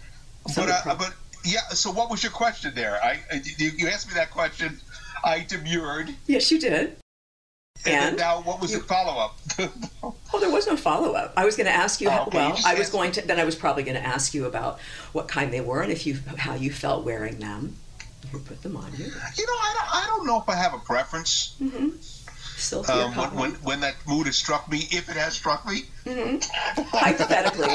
[0.54, 1.60] But uh, but yeah.
[1.70, 3.02] So what was your question there?
[3.02, 4.80] I I- you, you asked me that question.
[5.24, 6.14] I demurred.
[6.26, 6.96] Yes, you did.
[7.86, 8.16] And, And?
[8.18, 9.38] now what was You- the follow up?
[10.02, 11.32] Oh, there was no follow up.
[11.36, 12.08] I was going to ask you.
[12.10, 13.22] Oh, okay, well, just I was going to.
[13.26, 14.80] Then I was probably going to ask you about
[15.12, 17.76] what kind they were and if you how you felt wearing them.
[18.32, 19.04] You put them on you.
[19.06, 21.54] you know, I don't, I don't know if I have a preference.
[21.62, 21.90] Mm-hmm.
[22.58, 25.84] Silky Um, when, when when that mood has struck me, if it has struck me,
[26.04, 26.36] hmm
[26.90, 27.68] Hypothetically,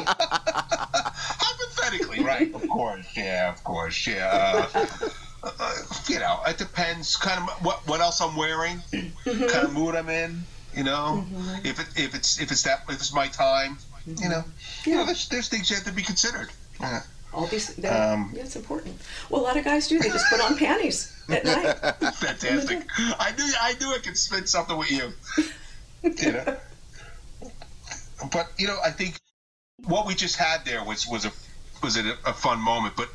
[1.08, 2.54] hypothetically, right?
[2.54, 4.68] Of course, yeah, of course, yeah.
[5.44, 5.74] Uh,
[6.08, 7.16] you know, it depends.
[7.18, 9.48] Kind of what what else I'm wearing, Mm-hmm.
[9.48, 10.44] kind of mood I'm in.
[10.76, 11.26] You know,
[11.64, 14.44] if it if it's if it's that if it's my time, you know,
[14.86, 16.50] you know, there's there's things you have to be considered.
[16.80, 17.02] Yeah.
[17.34, 17.76] all these.
[17.76, 18.96] they're- Um, yeah, it's important.
[19.30, 20.00] Well, a lot of guys do.
[20.00, 21.76] They just put on panties at night.
[22.16, 22.88] Fantastic.
[23.20, 25.12] I knew I knew I could spin something with you.
[26.04, 26.58] You know.
[28.32, 29.20] But you know, I think
[29.86, 31.32] what we just had there was was a
[31.82, 32.96] was a, a fun moment.
[32.96, 33.10] But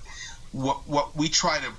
[0.53, 1.71] what what we try to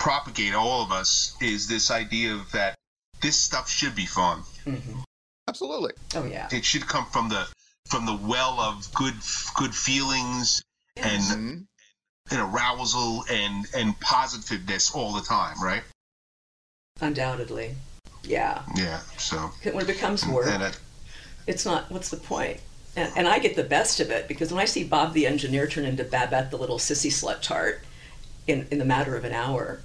[0.00, 2.74] propagate, all of us, is this idea of that
[3.20, 4.42] this stuff should be fun.
[4.66, 5.04] Mhm.
[5.46, 5.92] Absolutely.
[6.14, 6.48] Oh yeah.
[6.50, 7.46] It should come from the
[7.88, 9.14] from the well of good
[9.54, 10.62] good feelings
[10.96, 11.66] and Mhm.
[12.30, 15.82] and arousal and and positiveness all the time, right?
[17.00, 17.76] Undoubtedly.
[18.22, 18.62] Yeah.
[18.76, 19.00] Yeah.
[19.18, 20.78] So When it becomes work, and it,
[21.46, 21.90] it's not.
[21.90, 22.60] What's the point?
[22.96, 25.66] And, and I get the best of it because when I see Bob the engineer
[25.66, 27.84] turn into Babette the little sissy slut tart
[28.46, 29.82] in in the matter of an hour,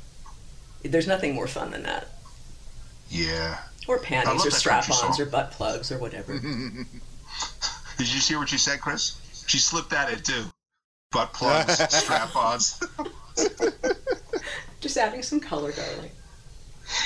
[0.87, 2.07] there's nothing more fun than that.
[3.09, 3.59] yeah.
[3.87, 6.33] Or panties or strap-ons or butt plugs or whatever.
[7.97, 9.15] Did you hear what she said, Chris?
[9.47, 10.45] She slipped that in too.
[11.11, 12.81] Butt plugs, strap-ons.
[14.81, 16.11] Just adding some color, darling.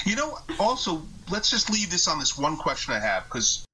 [0.05, 3.65] You know, also, let's just leave this on this one question I have, because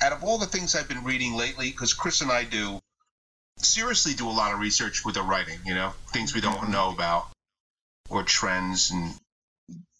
[0.00, 2.80] out of all the things I've been reading lately, because Chris and I do
[3.58, 6.72] seriously do a lot of research with the writing, you know, things we don't mm-hmm.
[6.72, 7.28] know about.
[8.10, 9.14] Or trends, and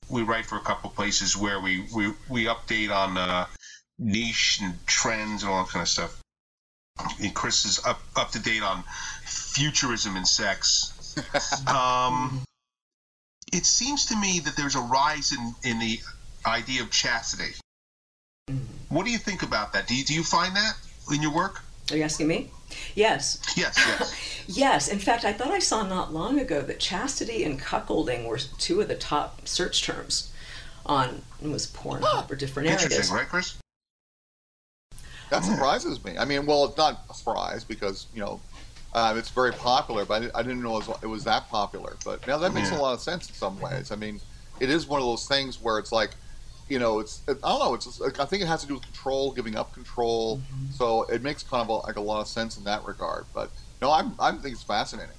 [0.09, 3.47] we write for a couple places where we we, we update on uh,
[3.99, 6.19] niche and trends and all that kind of stuff.
[7.21, 8.85] And Chris is up up to date on
[9.25, 10.93] futurism and sex.
[11.67, 12.43] um,
[13.53, 16.01] it seems to me that there's a rise in in the
[16.47, 17.55] idea of chastity.
[18.89, 19.87] What do you think about that?
[19.87, 20.75] Do you, do you find that
[21.13, 21.63] in your work?
[21.93, 22.51] Are you asking me?
[22.95, 23.41] Yes.
[23.57, 24.29] Yes, yes.
[24.49, 24.89] Yes.
[24.89, 28.81] In fact, I thought I saw not long ago that chastity and cuckolding were two
[28.81, 30.33] of the top search terms
[30.85, 32.85] on it was Pornhub ah, or different areas.
[32.85, 33.59] Interesting, right, Chris?
[35.31, 35.53] That hmm.
[35.53, 36.19] surprises me.
[36.19, 38.41] I mean, well, it's not a surprise because you know
[38.95, 41.97] uh, it's very popular, but I, I didn't know it was, it was that popular.
[42.05, 42.79] But now that makes Yeah.
[42.79, 43.91] a lot of sense in some ways.
[43.93, 44.21] I mean,
[44.61, 46.11] it is one of those things where it's like,
[46.73, 47.75] you know, it's it, I don't know.
[47.75, 50.39] It's just, I think it has to do with control, giving up control.
[50.39, 50.73] Mm-hmm.
[50.73, 53.27] So it makes kind of a, like a lot of sense in that regard.
[53.35, 53.51] But
[53.83, 55.15] no, I'm I think it's fascinating.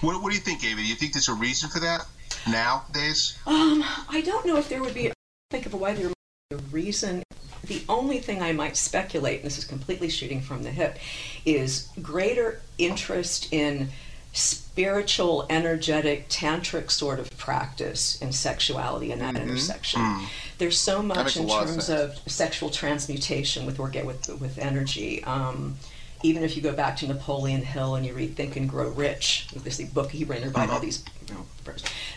[0.00, 0.76] What, what do you think, Ava?
[0.76, 2.06] Do you think there's a reason for that
[2.48, 3.38] nowadays?
[3.46, 5.12] Um, I don't know if there would be.
[5.50, 6.14] Think of a why there might
[6.50, 7.22] be a reason.
[7.66, 10.98] The only thing I might speculate, and this is completely shooting from the hip,
[11.44, 13.88] is greater interest in
[14.34, 20.00] spiritual, energetic, tantric sort of practice in sexuality and that intersection.
[20.02, 20.24] Hmm.
[20.58, 25.22] There's so much in lot of terms of sexual transmutation with orga- with with energy.
[25.24, 25.76] Um,
[26.24, 29.48] even if you go back to Napoleon Hill and you read Think and Grow Rich,
[29.54, 30.84] this book he written by all mm-hmm.
[30.84, 31.44] these, you know,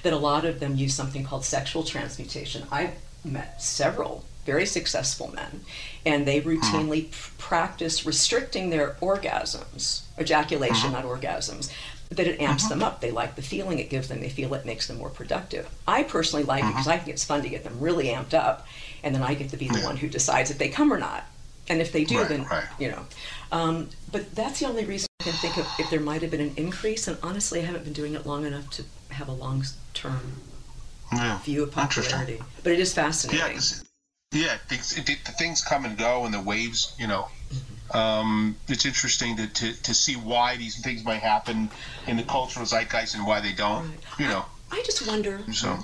[0.03, 2.65] that a lot of them use something called sexual transmutation.
[2.71, 5.61] I've met several very successful men,
[6.05, 6.49] and they hmm.
[6.49, 10.93] routinely p- practice restricting their orgasms, ejaculation, mm-hmm.
[10.93, 11.69] not orgasms.
[12.09, 12.75] That it amps uh-huh.
[12.75, 13.01] them up.
[13.01, 14.21] They like the feeling it gives them.
[14.21, 15.69] They feel it makes them more productive.
[15.87, 16.73] I personally like it uh-huh.
[16.73, 18.65] because I think it's fun to get them really amped up,
[19.03, 19.85] and then I get to be the Yeah.
[19.85, 21.25] one who decides if they come or not.
[21.69, 22.63] And if they do, Right, then right.
[22.79, 23.05] you know.
[23.51, 26.39] Um, but that's the only reason I can think of if there might have been
[26.39, 27.09] an increase.
[27.09, 30.41] And honestly, I haven't been doing it long enough to have a long-term
[31.13, 31.39] Yeah.
[31.39, 32.41] view of popularity.
[32.63, 33.59] But it is fascinating.
[34.31, 34.57] Yeah, yeah.
[34.69, 36.93] Things, it, the things come and go, and the waves.
[36.97, 37.73] You know, mm-hmm.
[37.91, 41.69] Um, it's interesting to, to to see why these things might happen
[42.07, 43.87] in the cultural zeitgeist and why they don't.
[43.89, 43.99] Right.
[44.19, 45.41] You know, I just wonder.
[45.53, 45.79] so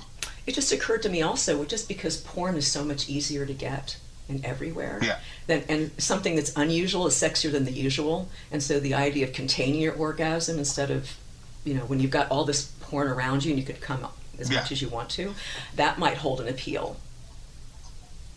[0.46, 3.96] It just occurred to me also, just because porn is so much easier to get
[4.28, 5.00] and everywhere.
[5.02, 5.18] Yeah.
[5.46, 9.32] Then and something that's unusual is sexier than the usual, and so the idea of
[9.32, 11.16] containing your orgasm instead of,
[11.64, 14.06] you know, when you've got all this porn around you and you could come
[14.38, 14.60] as Yeah.
[14.60, 15.34] much as you want to,
[15.76, 16.96] that might hold an appeal.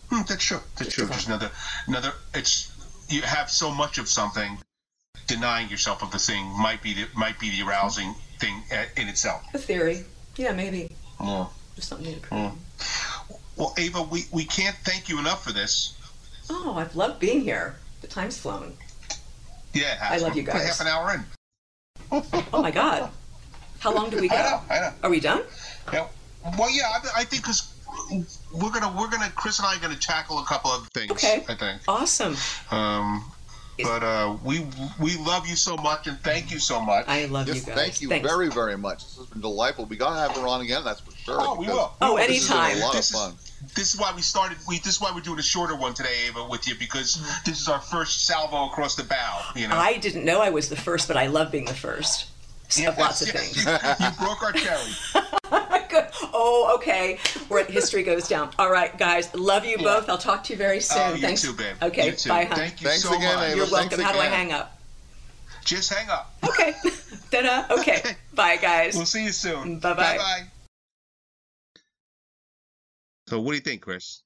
[0.09, 0.61] Hmm, that's true.
[0.77, 1.07] That's true.
[1.07, 1.51] Just another
[1.87, 2.13] another.
[2.33, 2.71] It's
[3.09, 4.57] you have so much of something.
[5.27, 8.63] Denying yourself of the thing might be the might be the arousing thing
[8.95, 9.43] in itself.
[9.53, 10.05] A theory,
[10.37, 10.89] yeah, maybe
[11.19, 11.47] Yeah.
[11.75, 12.51] just something occurred.
[12.51, 12.55] Mm.
[13.57, 15.97] Well, Ava, we, we can't thank you enough for this.
[16.49, 17.75] Oh, I've loved being here.
[18.01, 18.73] The time's flown.
[19.73, 20.23] Yeah, it has.
[20.23, 20.67] I love you We're guys.
[20.67, 22.23] half an hour in.
[22.53, 23.09] Oh my God,
[23.79, 24.61] how long do we I know.
[24.69, 24.93] I know.
[25.03, 25.41] Are we done?
[25.91, 26.07] Yeah.
[26.57, 27.67] Well, yeah, I, I think because
[28.53, 31.11] we're gonna we're gonna Chris and I are gonna tackle a couple of things.
[31.11, 31.43] Okay.
[31.47, 31.81] I think.
[31.87, 32.35] Awesome.
[32.71, 33.23] Um,
[33.81, 34.65] but uh, we
[34.99, 37.05] we love you so much and thank you so much.
[37.07, 37.75] I love Yes, you guys.
[37.75, 38.27] thank you Thanks.
[38.27, 39.03] very very much.
[39.03, 39.85] This has been delightful.
[39.85, 40.83] We gotta have her on again.
[40.83, 41.37] That's for sure.
[41.39, 41.93] Oh, we because will.
[42.01, 42.77] Oh, This has been anytime.
[42.81, 43.33] a lot This of is- fun.
[43.75, 44.57] this is why we started.
[44.67, 47.59] We this is why we're doing a shorter one today, Ava, with you because this
[47.61, 49.41] is our first salvo across the bow.
[49.55, 49.75] You know.
[49.77, 52.25] I didn't know I was the first, but I love being the first
[52.75, 53.65] Yeah, of lots of yes, things.
[53.65, 54.91] You, you broke our cherry.
[55.89, 56.07] Good.
[56.33, 56.46] Oh,
[56.77, 57.17] okay.
[57.47, 58.51] Where history goes down.
[58.57, 59.33] All right, guys.
[59.35, 60.09] Love you both.
[60.09, 61.01] I'll talk to you very oh, soon.
[61.01, 61.41] Oh, you Thanks.
[61.41, 61.75] too, babe.
[61.81, 62.07] Okay.
[62.07, 62.29] You too.
[62.29, 62.57] Bye, hon.
[62.57, 63.47] Thank you Thanks so again, much.
[63.49, 63.57] Ava.
[63.57, 63.99] You're Thanks welcome.
[64.01, 64.79] How do I hang up?
[65.63, 66.33] Just hang up.
[66.47, 66.73] Okay.
[67.31, 67.65] Ta-da.
[67.79, 68.01] Okay.
[68.33, 68.95] Bye, guys.
[68.95, 69.79] We'll see you soon.
[69.79, 70.17] Bye-bye.
[70.17, 70.43] Bye-bye.
[73.27, 74.23] So, what do you think, Chris?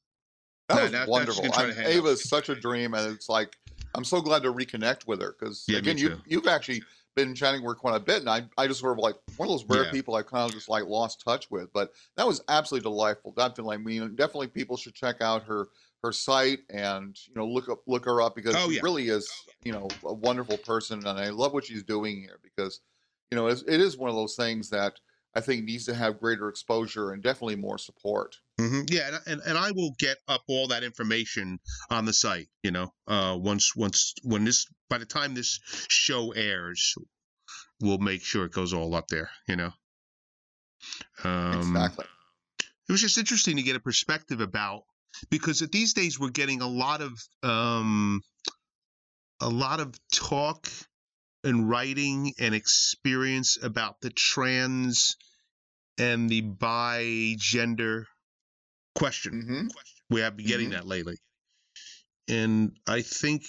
[0.69, 1.41] That No, was now- now she's wonderful.
[1.41, 1.91] gonna try I'm- to hang up.
[1.91, 3.57] Ava's such a dream, and it's like
[3.95, 6.83] I'm so glad to reconnect with her because Yeah, again, you you've actually
[7.15, 9.53] been chatting with quite a bit, and I I just sort of like one of
[9.53, 9.91] those rare Yeah.
[9.91, 11.71] people I kind of just like lost touch with.
[11.73, 13.33] But that was absolutely delightful.
[13.33, 15.67] Definitely, I mean, definitely people should check out her
[16.03, 18.81] her site and you know look up look her up because Oh, she yeah.
[18.81, 19.29] really is
[19.63, 22.81] you know a wonderful person, and I love what she's doing here because
[23.29, 23.63] you know it's,
[23.97, 24.99] one of those things that
[25.35, 28.37] I think needs to have greater exposure and definitely more support.
[28.59, 32.49] hmm Yeah, and, and and I will get up all that information on the site.
[32.63, 36.93] You know, uh, once once when this by the time this show airs,
[37.79, 39.29] we'll make sure it goes all up there.
[39.47, 39.71] You know.
[41.23, 42.05] Um, exactly.
[42.59, 44.83] it was just interesting to get a perspective about
[45.29, 48.21] because these days we're getting a lot of um
[49.39, 50.67] a lot of talk
[51.43, 55.15] and writing and experience about the trans
[55.97, 58.07] and the bi gender
[58.95, 59.67] question hmm
[60.09, 60.73] we have been getting Mhm.
[60.73, 61.17] that lately
[62.27, 63.43] and i think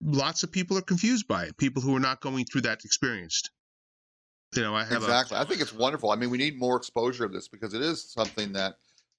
[0.00, 3.50] lots of people are confused by it people who are not going through that experienced
[4.54, 5.36] You know, I have exactly.
[5.36, 6.10] a I think it's wonderful.
[6.10, 8.76] I mean, we need more exposure of this because it is something that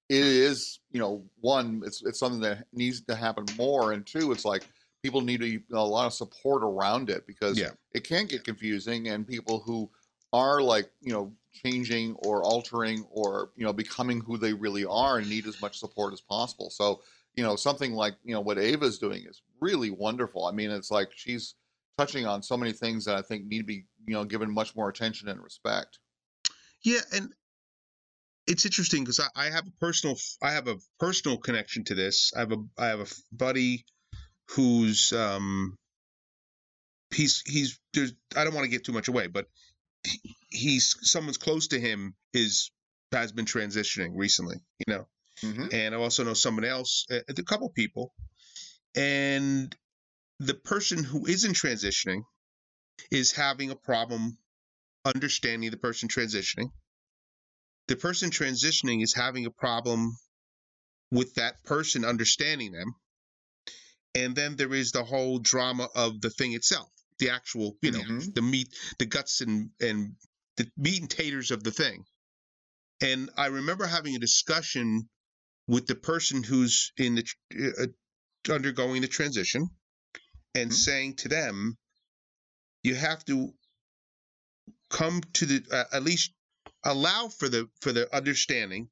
[0.08, 0.80] it is.
[0.90, 4.64] You know, one, it's it's something that needs to happen more, and two, it's like
[5.02, 7.70] people need a, a lot of support around it because Yeah.
[7.92, 9.88] it can get confusing, and people who
[10.32, 15.18] are like you know changing or altering or you know becoming who they really are
[15.18, 16.70] and need as much support as possible.
[16.70, 17.02] So
[17.36, 20.46] you know something like you know what Ava's doing is really wonderful.
[20.46, 21.54] I mean, it's like she's
[21.98, 24.74] touching on so many things that I think need to be you know given much
[24.76, 25.98] more attention and respect.
[26.82, 27.32] Yeah, and
[28.46, 32.32] it's interesting because I, I have a personal I have a personal connection to this.
[32.36, 33.84] I have a I have a buddy
[34.50, 35.76] who's um
[37.14, 39.46] he's he's there's I don't want to get too much away, but
[40.04, 42.70] he- he's someone's close to him is
[43.12, 45.06] has been transitioning recently, you know.
[45.42, 48.12] Hmm And I also know someone else, a, a couple people,
[48.94, 49.74] and
[50.38, 52.22] the person who isn't transitioning
[53.10, 54.38] is having a problem
[55.04, 56.70] understanding the person transitioning.
[57.88, 60.16] The person transitioning is having a problem
[61.10, 62.94] with that person understanding them.
[64.14, 68.02] And then there is the whole drama of the thing itself, the actual, you know,
[68.02, 68.34] Mhm.
[68.34, 70.16] the meat, the guts and and
[70.56, 72.04] the meat and taters of the thing.
[73.00, 75.08] And I remember having a discussion
[75.70, 77.24] with the person who's in the
[77.80, 79.68] uh, undergoing the transition
[80.56, 80.74] and Mhm.
[80.74, 81.78] saying to them,
[82.82, 83.54] you have to
[84.88, 86.32] come to the uh, at least
[86.82, 88.90] allow for the for the understanding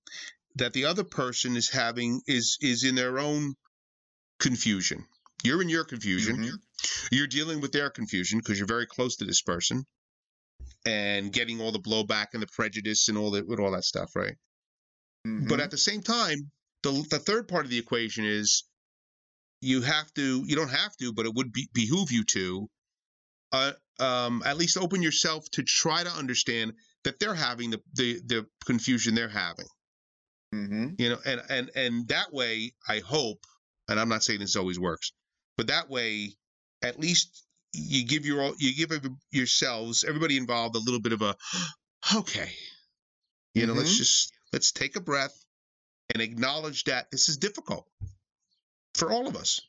[0.55, 3.55] that the other person is having is is in their own
[4.39, 5.05] confusion.
[5.43, 6.37] You're in your confusion.
[6.39, 6.59] Mhm.
[7.11, 9.85] You're dealing with their confusion because you're very close to this person
[10.87, 14.15] and getting all the blowback and the prejudice and all that with all that stuff,
[14.15, 14.37] right?
[15.25, 15.65] But Mhm.
[15.65, 18.65] at the same time, the the third part of the equation is
[19.61, 22.69] you have to you don't have to, but it would be, behoove you to
[23.53, 28.21] uh, um, at least open yourself to try to understand that they're having the, the
[28.27, 29.67] the confusion they're having.
[30.55, 30.95] Mhm.
[30.99, 33.45] You know, and and and that way, I hope,
[33.89, 35.13] and I'm not saying this always works,
[35.57, 36.37] but that way,
[36.83, 41.37] at least you give your you give yourselves everybody involved a little bit of a
[42.17, 42.51] okay
[43.55, 43.99] you know let's Mhm.
[43.99, 45.45] just let's take a breath
[46.13, 47.87] and acknowledge that this is difficult
[48.95, 49.61] for all of us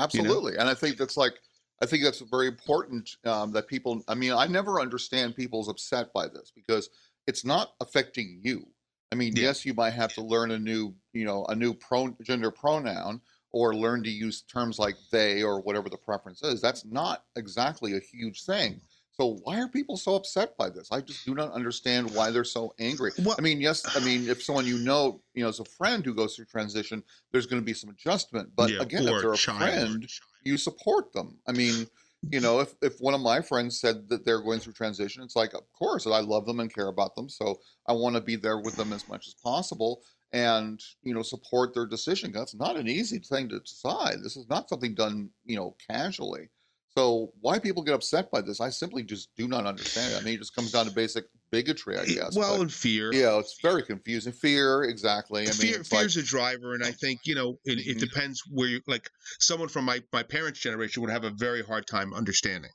[0.00, 1.34] Absolutely, and I think that's like
[1.82, 4.02] I think that's very important um, that people.
[4.08, 6.90] I mean, I never understand people's upset by this because
[7.26, 8.66] it's not affecting you.
[9.12, 9.44] I mean, Yeah.
[9.44, 13.20] yes, you might have to learn a new, you know, a new pro, gender pronoun
[13.52, 16.60] or learn to use terms like they or whatever the preference is.
[16.60, 18.80] That's not exactly a huge thing.
[19.12, 20.90] So why are people so upset by this?
[20.90, 23.12] I just do not understand why they're so angry.
[23.18, 26.04] Well- I mean, yes, I mean, if someone you know, you know, as a friend
[26.04, 28.50] who goes through transition, there's going to be some adjustment.
[28.56, 29.58] But Yeah, again, if they're a child.
[29.58, 30.08] friend,
[30.44, 31.38] you support them.
[31.46, 31.86] I mean,
[32.30, 35.36] you know, if, if one of my friends said that they're going through transition, it's
[35.36, 37.28] like, of course, I love them and care about them.
[37.28, 41.22] So I want to be there with them as much as possible and, you know,
[41.22, 42.30] support their decision.
[42.32, 44.22] That's not an easy thing to decide.
[44.22, 46.48] This is not something done, you know, casually.
[46.96, 50.16] So why people get upset by this, I simply just do not understand.
[50.16, 52.36] I mean, it just comes down to basic bigotry, I guess.
[52.36, 54.32] well but, and fear yeah, it's very confusing.
[54.32, 55.48] Fear, exactly.
[55.48, 57.98] I mean, fear it's fear's like, a driver and i think you know it, it
[57.98, 58.00] Mhm.
[58.00, 61.86] depends where you like someone from my my parents generation would have a very hard
[61.86, 62.70] time understanding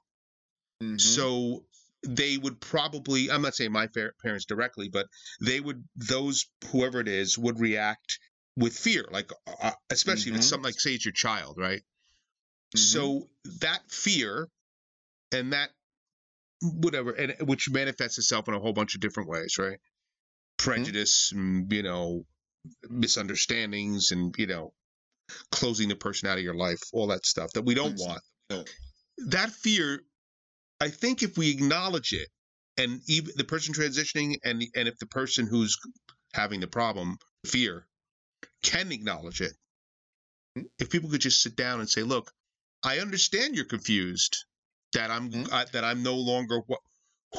[0.79, 1.65] mhm, so
[2.07, 3.87] they would probably i'm not saying my
[4.21, 5.07] parents directly but
[5.41, 8.19] they would those whoever it is would react
[8.57, 10.49] with fear like uh, especially if it's Mhm.
[10.49, 11.81] something like say it's your child right
[12.75, 12.79] mhm.
[12.79, 13.29] so
[13.61, 14.47] that fear
[15.31, 15.69] and that
[16.61, 19.79] whatever and which manifests itself in a whole bunch of different ways right?
[20.57, 22.25] Prejudice and, you know
[22.89, 24.73] misunderstandings and you know
[25.51, 28.21] closing the person out of your life all that stuff that we don't want.
[29.27, 30.01] That fear
[30.81, 32.27] i think if we acknowledge it
[32.77, 35.77] and even the person transitioning and and if the person who's
[36.33, 37.87] having the problem fear
[38.63, 39.53] can acknowledge it
[40.57, 40.65] Mhm.
[40.79, 42.31] if people could just sit down and say look
[42.83, 44.45] i understand you're confused
[44.93, 45.51] that i'm Mhm.
[45.51, 46.79] uh, that i'm no longer what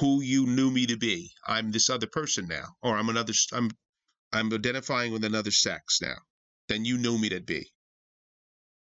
[0.00, 1.32] who you knew me to be.
[1.46, 3.70] I'm this other person now or i'm another I'm
[4.32, 6.16] i'm identifying with another sex now
[6.68, 7.70] than you knew me to be.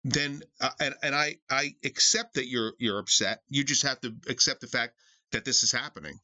[0.04, 3.42] Then uh, and and i i accept that you're you're upset.
[3.50, 4.96] You just have to accept the fact
[5.32, 6.20] that this is happening.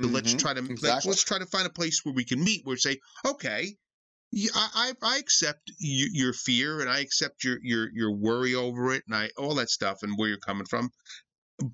[0.00, 2.64] So let's try to let's, let's try to find a place where we can meet
[2.64, 3.76] where say okay
[4.54, 8.92] I, I I accept y- your fear and I accept your your your worry over
[8.94, 10.90] it and I all that stuff and where you're coming from,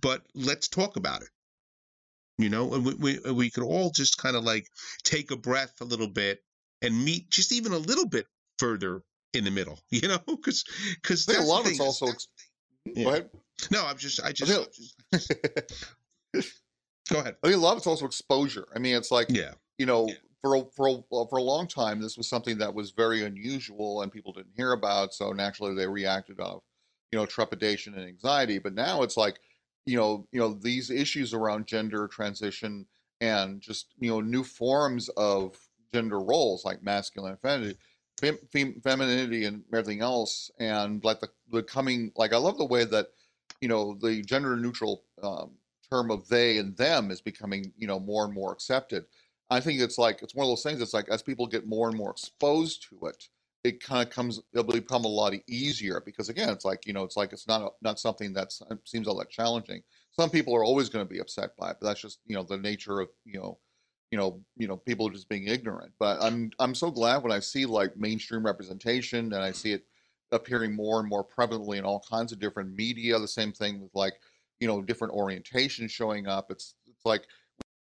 [0.00, 1.28] but let's talk about it.
[2.38, 4.66] You know, and we we, we could all just kind of like
[5.04, 6.40] take a breath a little bit
[6.82, 8.26] and meet just even a little bit
[8.58, 9.02] further
[9.34, 9.78] in the middle.
[9.90, 10.64] You know, because
[11.02, 12.06] because I a lot of it's also.
[12.08, 12.28] ex-
[12.88, 13.04] mm-hmm, Yeah.
[13.04, 13.30] Go ahead.
[13.70, 13.86] no.
[13.86, 14.52] I'm just I I just
[15.12, 15.68] think-
[17.10, 17.36] Go ahead.
[17.42, 18.66] I mean, a lot of it's also exposure.
[18.74, 19.54] I mean, it's like Yeah.
[19.78, 20.10] you know,
[20.42, 24.02] for a, for a, for a long time, this was something that was very unusual
[24.02, 25.14] and people didn't hear about.
[25.14, 26.62] So naturally, they reacted out of
[27.12, 28.58] you know trepidation and anxiety.
[28.58, 29.40] But now it's like
[29.88, 32.86] you know, you know, these issues around gender transition
[33.22, 35.56] and just you know new forms of
[35.94, 37.78] gender roles like masculine and femininity,
[38.20, 42.66] fem, fem, femininity and everything else, and like the the coming like I love the
[42.66, 43.08] way that
[43.62, 45.52] you know the gender neutral um,
[45.90, 49.06] term of they and them is becoming you know more and more accepted.
[49.50, 50.80] I think it's like it's one of those things.
[50.80, 53.28] It's like as people get more and more exposed to it,
[53.64, 54.40] it kind of comes.
[54.52, 57.62] It'll become a lot easier because again, it's like you know, it's like it's not
[57.62, 59.82] a, not something that uh, seems all that challenging.
[60.12, 62.42] Some people are always going to be upset by it, but that's just you know
[62.42, 63.58] the nature of you know,
[64.10, 65.92] you know, you know, people just being ignorant.
[65.98, 69.84] But I'm I'm so glad when I see like mainstream representation and I see it
[70.30, 73.18] appearing more and more prevalently in all kinds of different media.
[73.18, 74.14] The same thing with like
[74.60, 76.50] you know different orientations showing up.
[76.50, 77.22] It's it's like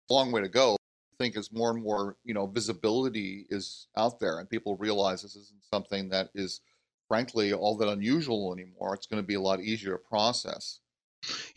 [0.09, 0.77] a long way to go
[1.19, 5.35] think as more and more you know visibility is out there and people realize this
[5.35, 6.61] isn't something that is
[7.07, 10.79] frankly all that unusual anymore it's going to be a lot easier to process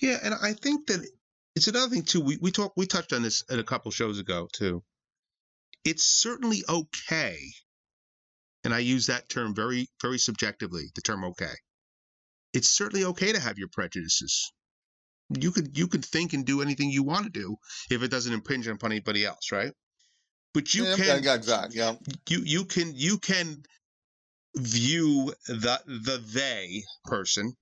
[0.00, 1.06] Yeah, and I think that
[1.56, 2.20] it's another thing too.
[2.20, 4.82] We we talked we touched on this at a couple shows ago too.
[5.84, 7.38] It's certainly okay,
[8.64, 10.90] and I use that term very very subjectively.
[10.94, 11.54] The term okay.
[12.52, 14.52] It's certainly okay to have your prejudices.
[15.38, 17.56] You could you could think and do anything you want to do
[17.90, 19.72] if it doesn't impinge upon anybody else, right?
[20.52, 21.94] But you yeah, can exactly yeah
[22.28, 23.62] you you can you can
[24.56, 27.52] view the the they person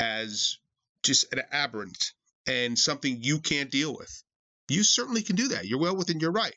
[0.00, 0.58] as
[1.04, 2.12] just an aberrant
[2.46, 4.22] and something you can't deal with.
[4.68, 5.66] You certainly can do that.
[5.66, 6.54] You're well within your right.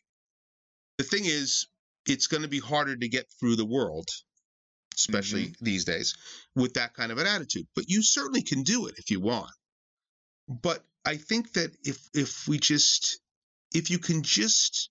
[0.97, 1.67] The thing is,
[2.05, 4.07] it's going to be harder to get through the world,
[4.95, 5.65] especially mm-hmm.
[5.65, 6.15] these days,
[6.55, 7.67] with that kind of an attitude.
[7.75, 9.51] But you certainly can do it if you want.
[10.51, 13.19] But I think that if if we just
[13.73, 14.89] if you can just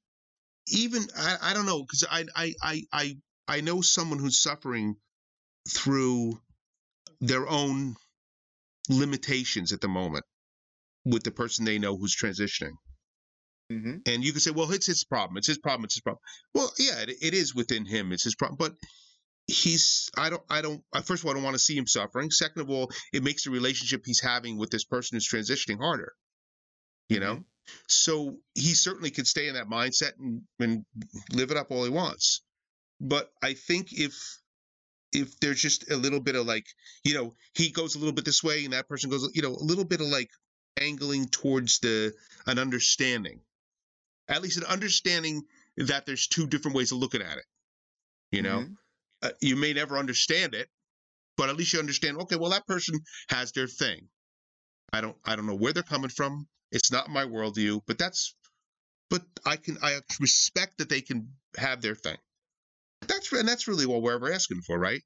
[0.68, 4.96] even I, I don't know because I, I I I I know someone who's suffering
[5.68, 6.40] through
[7.20, 7.96] their own
[8.88, 10.24] limitations at the moment
[11.04, 12.74] with the person they know who's transitioning.
[13.70, 15.38] hmm And you can say, well, it's his problem.
[15.38, 15.84] It's his problem.
[15.84, 16.22] It's his problem.
[16.54, 18.12] Well, yeah, it, it is within him.
[18.12, 18.56] It's his problem.
[18.58, 18.74] But
[19.50, 21.86] he's, I don't, I don't, I- first of all, I don't want to see him
[21.86, 22.30] suffering.
[22.30, 26.12] Second of all, it makes the relationship he's having with this person who's transitioning harder.
[27.08, 27.44] You know?
[27.88, 30.84] So he certainly can stay in that mindset and, and
[31.32, 32.42] live it up all he wants.
[33.00, 34.14] But I think if,
[35.12, 36.66] if there's just a little bit of like,
[37.04, 39.54] you know, he goes a little bit this way and that person goes, you know,
[39.54, 40.30] a little bit of like
[40.80, 42.12] angling towards the
[42.46, 43.40] an understanding
[44.28, 45.42] at least an understanding
[45.76, 47.44] that there's two different ways of looking at it
[48.30, 48.76] you know Mhm.
[49.22, 50.68] Uh, you may never understand it
[51.36, 52.98] but at least you understand okay well that person
[53.28, 54.08] has their thing
[54.92, 58.34] i don't i don't know where they're coming from it's not my worldview but that's
[59.08, 62.16] but i can i respect that they can have their thing
[63.06, 65.02] that's and that's really what we're ever asking for right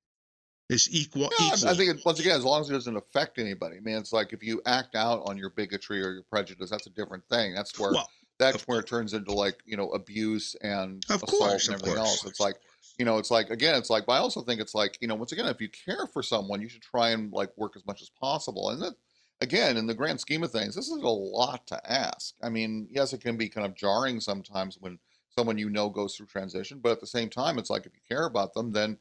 [0.70, 2.96] is equal Yeah, I- equal I think it, once again, as long as it doesn't
[2.96, 6.70] affect anybody, man, it's like if you act out on your bigotry or your prejudice,
[6.70, 7.54] that's a different thing.
[7.54, 8.08] That's where well
[8.38, 11.98] that's where it turns into like you know abuse and assault course, and of everything
[11.98, 12.22] course.
[12.22, 12.24] else.
[12.24, 12.56] It's like
[12.98, 15.14] you know, it's like again, it's like, but I also think it's like you know,
[15.14, 18.02] once again, if you care for someone, you should try and like work as much
[18.02, 18.70] as possible.
[18.70, 18.94] And that
[19.40, 22.34] again, in the grand scheme of things, this is a lot to ask.
[22.42, 24.98] I mean, yes, it can be kind of jarring sometimes when
[25.36, 28.00] someone you know goes through transition, but at the same time, it's like if you
[28.08, 28.96] care about them, then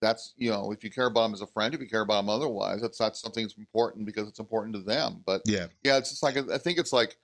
[0.00, 2.22] that's you know, if you care about them as a friend, if you care about
[2.22, 5.22] them otherwise, that's that's something that's important because it's important to them.
[5.24, 7.16] But yeah yeah, it's just like I think it's like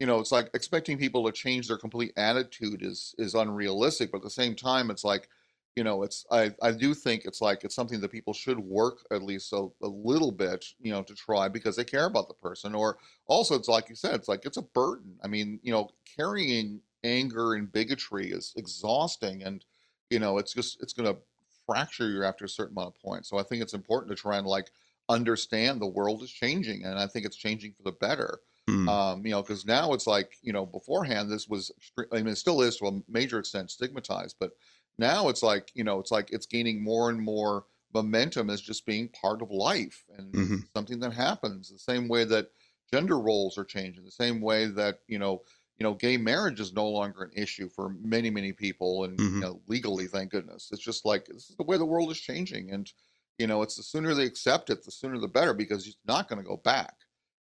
[0.00, 4.12] you know, it's like expecting people to change their complete attitude is is unrealistic.
[4.12, 5.28] But at the same time, it's like
[5.76, 9.06] you know, it's I I do think it's like it's something that people should work
[9.12, 12.34] at least a, a little bit, you know, to try because they care about the
[12.34, 12.74] person.
[12.74, 15.16] Or also, it's like you said, it's like it's a burden.
[15.22, 19.64] I mean, you know, carrying anger and bigotry is exhausting, and
[20.10, 21.20] you know, it's just it's going to
[21.66, 23.28] fracture you after a certain amount of points.
[23.28, 24.70] So I think it's important to try and like
[25.08, 28.40] understand the world is changing, and I think it's changing for the better.
[28.68, 28.88] Mm.
[28.88, 31.70] Um, you know, because now it's like you know, beforehand this was,
[32.12, 34.50] I mean, it still is to a major extent stigmatized, but
[34.98, 38.86] now it's like you know, it's like it's gaining more and more momentum as just
[38.86, 40.68] being part of life and Mhm.
[40.76, 41.70] something that happens.
[41.70, 42.50] The same way that
[42.92, 45.42] gender roles are changing, the same way that you know,
[45.78, 49.40] you know, gay marriage is no longer an issue for many, many people, and Mhm.
[49.40, 50.70] you know, legally, thank goodness.
[50.72, 52.92] It's just like this is the way the world is changing, and
[53.38, 56.28] you know, it's the sooner they accept it, the sooner the better, because it's not
[56.28, 56.96] going to go back.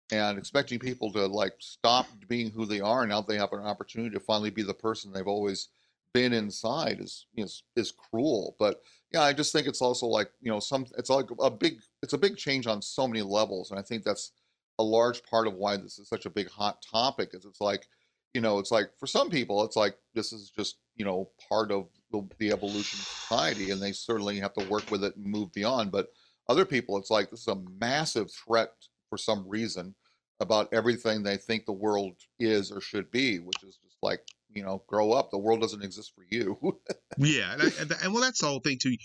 [0.10, 4.14] And expecting people to like stop being who they are now they have an opportunity
[4.14, 5.68] to finally be the person they've always
[6.14, 8.56] been inside is is is cruel.
[8.60, 8.82] But
[9.14, 12.14] yeah, I just think it's also like you know some it's like a big it's
[12.14, 14.32] a big change on so many levels, and I think that's
[14.80, 17.88] a large part of why this is such a big hot topic is it's like,
[18.34, 21.72] you know, it's like for some people, it's like this is just, you know, part
[21.72, 25.26] of the, the evolution of society and they certainly have to work with it and
[25.26, 25.92] move beyond.
[25.92, 26.10] But
[26.50, 28.72] other people, it's like this is a massive threat
[29.10, 29.96] for some reason
[30.40, 34.22] about everything they think the world is or should be, which is just like,
[34.58, 35.32] you know, grow up.
[35.32, 36.58] The world doesn't exist for you.
[37.18, 38.98] yeah, and, I, and, and, well, that's the whole thing too.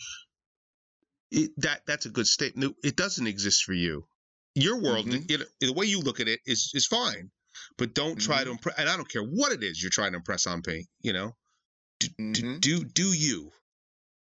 [1.31, 2.77] It, that that's a good statement.
[2.83, 4.07] It doesn't exist for you.
[4.55, 5.25] Your world, mm-hmm.
[5.29, 7.31] it, the way you look at it, is is fine,
[7.79, 8.33] but don't mm-hmm.
[8.33, 8.79] try to impress.
[8.79, 10.87] And I don't care what it is you're trying to impress on me.
[11.01, 11.33] You know,
[12.01, 12.59] do mm-hmm.
[12.59, 13.51] do, do you?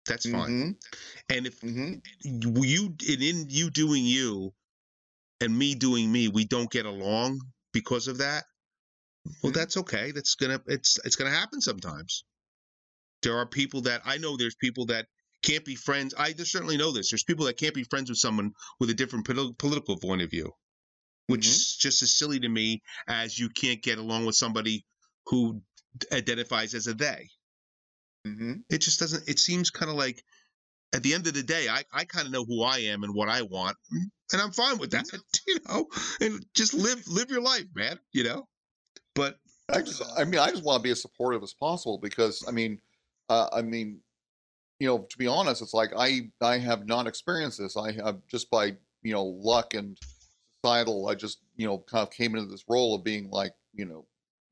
[0.07, 0.49] That's fine.
[0.49, 1.35] Mm-hmm.
[1.35, 2.63] And if mm-hmm.
[2.63, 4.53] you and in you doing you,
[5.41, 7.41] and me doing me, we don't get along
[7.73, 8.45] because of that.
[9.41, 9.59] Well, mm-hmm.
[9.59, 10.11] that's okay.
[10.11, 12.23] That's gonna it's it's gonna happen sometimes.
[13.23, 14.37] There are people that I know.
[14.37, 15.07] There's people that
[15.43, 16.13] can't be friends.
[16.17, 17.11] I certainly know this.
[17.11, 20.51] There's people that can't be friends with someone with a different political point of view,
[21.27, 21.51] which mm-hmm.
[21.51, 24.85] is just as silly to me as you can't get along with somebody
[25.27, 25.61] who
[26.11, 27.29] identifies as a they.
[28.25, 28.53] Mm-hmm.
[28.69, 29.27] It just doesn't.
[29.27, 30.23] It seems kind of like
[30.93, 33.13] at the end of the day, I, I kind of know who I am and
[33.13, 35.05] what I want, and I'm fine with that,
[35.47, 35.87] you know.
[36.21, 37.99] And just live live your life, man.
[38.11, 38.47] You know.
[39.17, 39.39] But
[39.69, 42.51] I just, I mean, I just want to be as supportive as possible because, I
[42.51, 42.79] mean,
[43.29, 43.99] uh, I mean,
[44.79, 47.75] you know, to be honest, it's like I I have not experienced this.
[47.75, 49.97] I have just by you know luck and
[50.61, 53.85] societal, I just you know kind of came into this role of being like you
[53.85, 54.05] know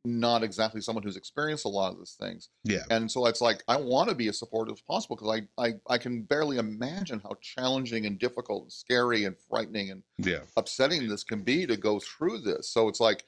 [0.06, 2.50] not exactly someone who's experienced a lot of these things.
[2.64, 2.84] Yeah.
[2.92, 5.74] And so it's like I want to be as supportive as possible because I, I
[5.88, 10.40] I can barely imagine how challenging and difficult and scary and frightening and yeah.
[10.58, 12.70] upsetting this can be to go through this.
[12.70, 13.24] So it's like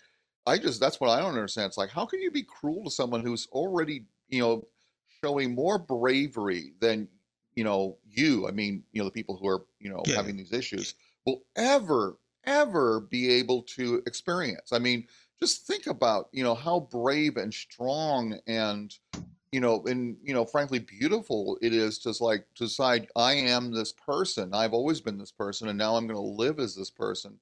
[0.47, 1.67] I just that's what I don't understand.
[1.67, 4.67] It's like how can you be cruel to someone who's already, you know,
[5.23, 7.07] showing more bravery than,
[7.55, 10.15] you know, you, I mean, you know, the people who are, you know, yeah.
[10.15, 10.95] having these issues
[11.25, 14.71] will ever ever be able to experience.
[14.71, 15.05] I mean,
[15.39, 18.95] just think about you know how brave and strong and
[19.51, 23.71] you know and you know frankly beautiful it is to like to decide i am
[23.71, 26.91] this person i've always been this person and now i'm going to live as this
[26.91, 27.37] person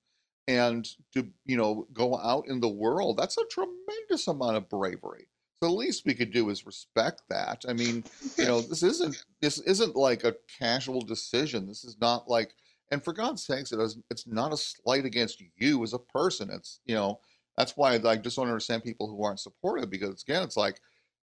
[0.47, 5.27] and to you know go out in the world that's a tremendous amount of bravery.
[5.59, 7.65] So the least we could do is respect that.
[7.67, 8.03] I mean
[8.37, 11.67] you know this isn't this isn't like a casual decision.
[11.67, 12.53] This is not like
[12.91, 16.49] and for god's sakes it is, it's not a slight against you as a person.
[16.51, 17.19] It's you know
[17.57, 20.79] that's why I just don't understand people who aren't supportive because again, it's like,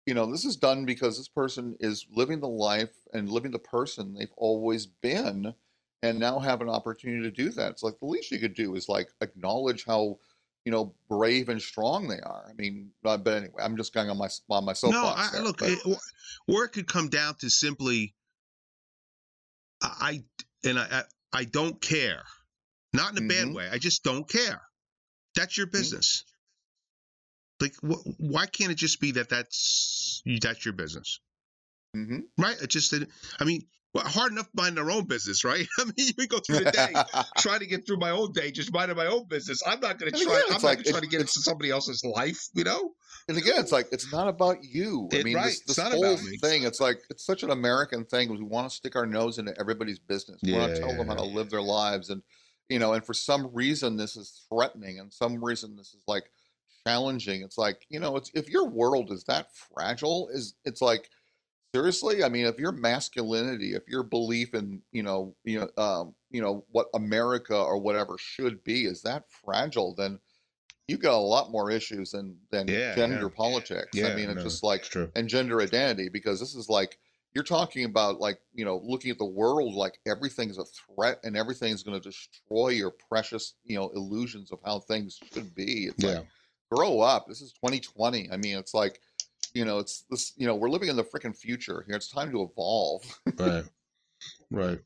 [0.07, 3.59] you know, this is done because this person is living the life and living the
[3.59, 5.55] person they've always been
[6.03, 7.71] and now have an opportunity to do that.
[7.71, 10.19] It's like the least you could do is like acknowledge how,
[10.65, 12.45] you know, brave and strong they are.
[12.49, 15.33] I mean, but anyway, I'm just going on my on my soapbox.
[15.33, 15.79] No, I, look, it,
[16.49, 18.15] or it could come down to simply,
[19.81, 20.23] I
[20.65, 22.23] and I I don't care,
[22.93, 23.49] not in a mm-hmm.
[23.49, 23.69] bad way.
[23.71, 24.61] I just don't care.
[25.35, 25.79] That's your mm-hmm.
[25.79, 26.25] business.
[26.25, 26.29] Mm-hmm.
[27.63, 31.21] Like, wh- why can't it just be that that's that's your business?
[31.97, 32.21] Mm-hmm.
[32.37, 32.61] Right?
[32.61, 32.95] It just,
[33.39, 33.63] I mean,
[33.95, 35.67] well, hard enough minding our own business, right?
[35.79, 36.93] I mean, we go through the day
[37.39, 39.63] trying to get through my own day, just minding my own business.
[39.67, 40.43] I'm not going to try.
[40.47, 42.93] I'm not like, going to try to get into somebody else's life, you know.
[43.29, 45.09] And again, it's like it's not about you.
[45.13, 45.45] I mean, right.
[45.67, 48.31] this, this whole thing, it's like it's such an American thing.
[48.31, 50.41] We want to stick our nose into everybody's business.
[50.43, 52.23] We yeah, want to tell yeah, them how to live their lives, and
[52.69, 56.25] you know, and for some reason this is threatening, and some reason this is like
[56.87, 57.43] challenging.
[57.43, 61.09] It's like, you know, it's if your world is that fragile, is it's like
[61.75, 62.25] seriously.
[62.25, 66.43] I mean, if your masculinity, if your belief in, you know, you know, um, you
[66.43, 70.19] know what America or whatever should be is that fragile, then
[70.89, 73.37] you got a lot more issues than than yeah, gender yeah.
[73.37, 73.91] politics.
[73.95, 74.85] Yeah, I mean, it's no, just like
[75.17, 76.99] and gender identity because this is like
[77.35, 81.37] you're talking about like you know looking at the world like everything's a threat and
[81.37, 86.05] everything's going to destroy your precious you know illusions of how things should be it's
[86.05, 86.17] yeah.
[86.17, 86.27] like
[86.71, 89.01] grow up this is 2020 i mean it's like
[89.55, 92.31] you know it's this you know we're living in the freaking future here it's time
[92.31, 93.03] to evolve
[93.39, 93.65] right
[94.51, 94.79] right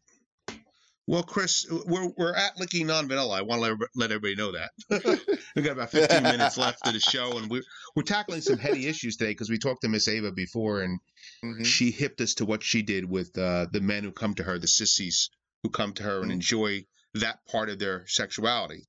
[1.09, 3.39] well, Chris, we're, we're at Licking Non Vanilla.
[3.39, 5.41] I want to let, let everybody know that.
[5.55, 7.63] We've got about 15 minutes left of the show, and we're,
[7.95, 10.99] we're tackling some heady issues today because we talked to Miss Ava before, and
[11.45, 11.63] mm-hmm.
[11.63, 14.59] she hipped us to what she did with uh, the men who come to her,
[14.59, 15.31] the sissies
[15.63, 16.25] who come to her mm-hmm.
[16.25, 18.83] and enjoy that part of their sexuality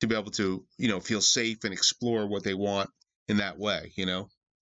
[0.00, 2.88] to be able to, you know, feel safe and explore what they want
[3.28, 4.30] in that way, you know?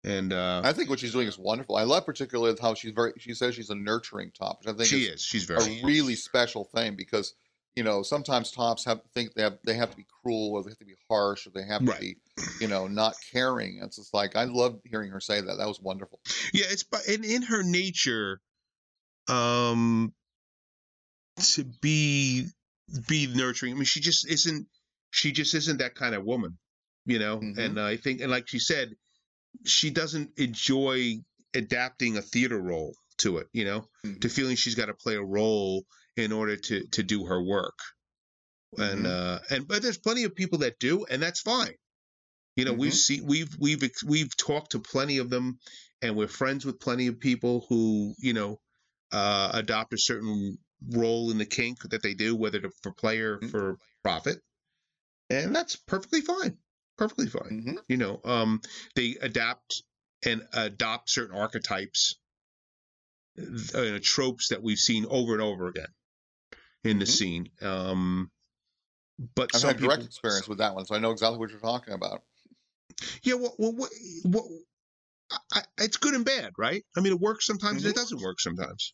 [0.03, 1.77] And uh, I think what she's doing is wonderful.
[1.77, 3.13] I love particularly how she's very.
[3.19, 5.21] She says she's a nurturing top, which I think she is.
[5.21, 7.35] She's very a really special thing because
[7.77, 10.71] you know sometimes tops have think they have they have to be cruel or they
[10.71, 12.17] have to be harsh or they have to be
[12.61, 13.81] you know not caring.
[13.83, 15.57] It's just like I love hearing her say that.
[15.59, 16.19] That was wonderful.
[16.55, 18.41] Yeah, it's but in in her nature,
[19.29, 20.15] um,
[21.53, 22.47] to be
[23.07, 23.73] be nurturing.
[23.73, 24.67] I mean, she just isn't
[25.11, 26.57] she just isn't that kind of woman,
[27.05, 27.39] you know.
[27.39, 27.59] Mhm.
[27.59, 28.95] And I think, and like she said,
[29.67, 31.17] she doesn't enjoy
[31.55, 34.21] adapting a theater role to it, you know, Mhm.
[34.21, 35.85] to feeling she's got to play a role
[36.17, 37.79] in order to to do her work.
[38.79, 39.07] And Mhm.
[39.07, 41.75] uh and but there's plenty of people that do, and that's fine.
[42.57, 42.97] You know, we've Mhm.
[42.97, 45.59] seen we've we've we've talked to plenty of them,
[46.03, 48.61] and we're friends with plenty of people who you know
[49.13, 50.57] uh, adopt a certain
[50.89, 53.51] role in the kink that they do, whether to, for player Mhm.
[53.51, 54.39] for profit,
[55.29, 56.57] and that's perfectly fine.
[57.01, 57.63] Perfectly fine.
[57.65, 57.79] Mhm.
[57.89, 58.61] You know, um,
[58.95, 59.85] they adapt
[60.23, 62.17] and adopt certain archetypes,
[63.75, 65.89] uh, tropes that we've seen over and over again
[66.85, 67.09] in the Mhm.
[67.09, 67.51] scene.
[67.63, 68.31] Um,
[69.35, 71.95] but I've had direct experience with that one, so I know exactly what you're talking
[71.95, 72.23] about.
[73.23, 73.91] Yeah, well, well what,
[74.25, 74.45] what,
[75.55, 76.85] I, it's good and bad, right?
[76.99, 77.97] I mean, it works sometimes, and it Mhm.
[77.97, 78.93] doesn't work sometimes.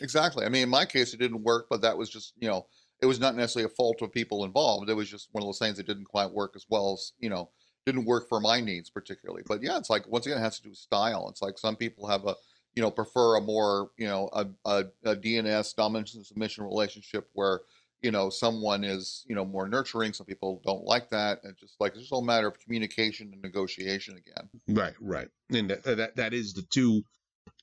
[0.00, 0.46] Exactly.
[0.46, 2.66] I mean, in my case, it didn't work, but that was just, you know,
[3.00, 4.88] it was not necessarily a fault of people involved.
[4.88, 7.28] It was just one of those things that didn't quite work as well as, you
[7.28, 7.50] know,
[7.86, 9.42] didn't work for my needs particularly.
[9.46, 11.28] But yeah, it's like, once again, it has to do with style.
[11.28, 12.34] It's like some people have a,
[12.74, 17.28] you know, prefer a more, you know, a, a, a DNS, dominance and submission relationship
[17.34, 17.60] where,
[18.00, 20.12] you know, someone is, you know, more nurturing.
[20.12, 21.40] Some people don't like that.
[21.44, 24.48] And just like, it's just all a matter of communication and negotiation again.
[24.68, 27.02] Right, right, and that that, that is the two,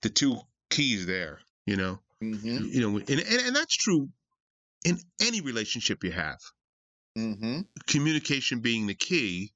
[0.01, 0.37] the two
[0.69, 1.39] keys there.
[1.65, 2.65] You know, Mm-hmm.
[2.69, 4.09] you know, and, and and that's true
[4.85, 6.39] in any relationship you have.
[7.17, 7.61] Mm-hmm.
[7.87, 9.51] Communication being the key,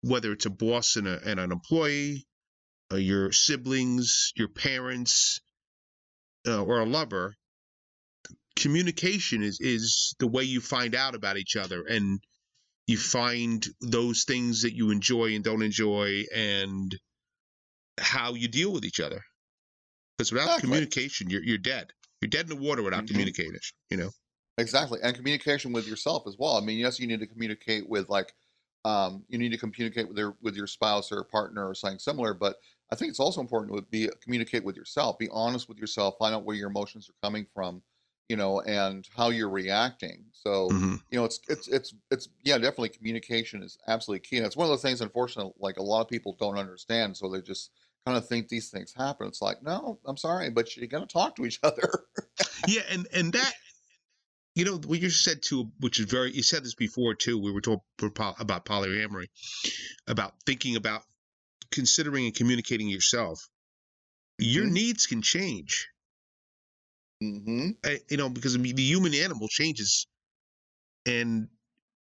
[0.00, 2.26] whether it's a boss and, a, and an employee,
[2.92, 5.40] uh, your siblings, your parents,
[6.46, 7.34] uh, or a lover.
[8.54, 12.20] Communication is is the way you find out about each other, and
[12.86, 16.96] you find those things that you enjoy and don't enjoy, and
[18.00, 19.20] how you deal with each other.
[20.16, 20.68] Because without Exactly.
[20.68, 21.92] communication, you're you're dead.
[22.22, 23.08] You're dead in the water without Mhm.
[23.08, 23.60] communicating.
[23.90, 24.10] You know.
[24.58, 26.56] Exactly, and communication with yourself as well.
[26.56, 28.34] I mean, yes, you need to communicate with like,
[28.86, 32.32] um, you need to communicate with your with your spouse or partner or something similar.
[32.32, 32.56] But
[32.90, 35.18] I think it's also important to be communicate with yourself.
[35.18, 36.14] Be honest with yourself.
[36.18, 37.82] Find out where your emotions are coming from,
[38.30, 40.26] you know, and how you're reacting.
[40.32, 41.00] So Mhm.
[41.10, 44.38] you know, it's it's it's it's yeah, definitely communication is absolutely key.
[44.38, 47.16] And it's one of the things, unfortunately, like a lot of people don't understand.
[47.18, 47.72] So they just
[48.06, 49.26] kind of think these things happen.
[49.26, 51.90] It's like, no, I'm sorry, but you're gonna talk to each other.
[52.64, 53.54] Yeah, and and that
[54.56, 57.38] you know what you said too, which is very you said this before too.
[57.38, 57.84] We were talking
[58.40, 59.28] about polyamory,
[60.08, 61.02] about thinking about
[61.72, 63.40] considering and communicating yourself.
[64.38, 64.70] Your Mhm.
[64.70, 65.88] needs can change,
[67.20, 70.06] hmm uh, you know, because I mean, the human animal changes,
[71.06, 71.48] and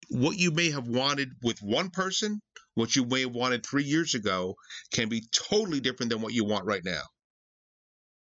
[0.09, 2.41] what you may have wanted with one person,
[2.75, 4.55] what you may have wanted three years ago,
[4.91, 7.03] can be totally different than what you want right now.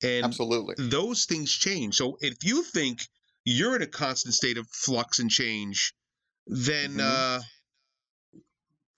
[0.01, 0.75] And Absolutely.
[0.77, 1.95] those things change.
[1.95, 3.07] So if you think
[3.47, 5.93] you're in a constant state of flux and change,
[6.47, 6.99] then Mhm.
[6.99, 7.41] uh,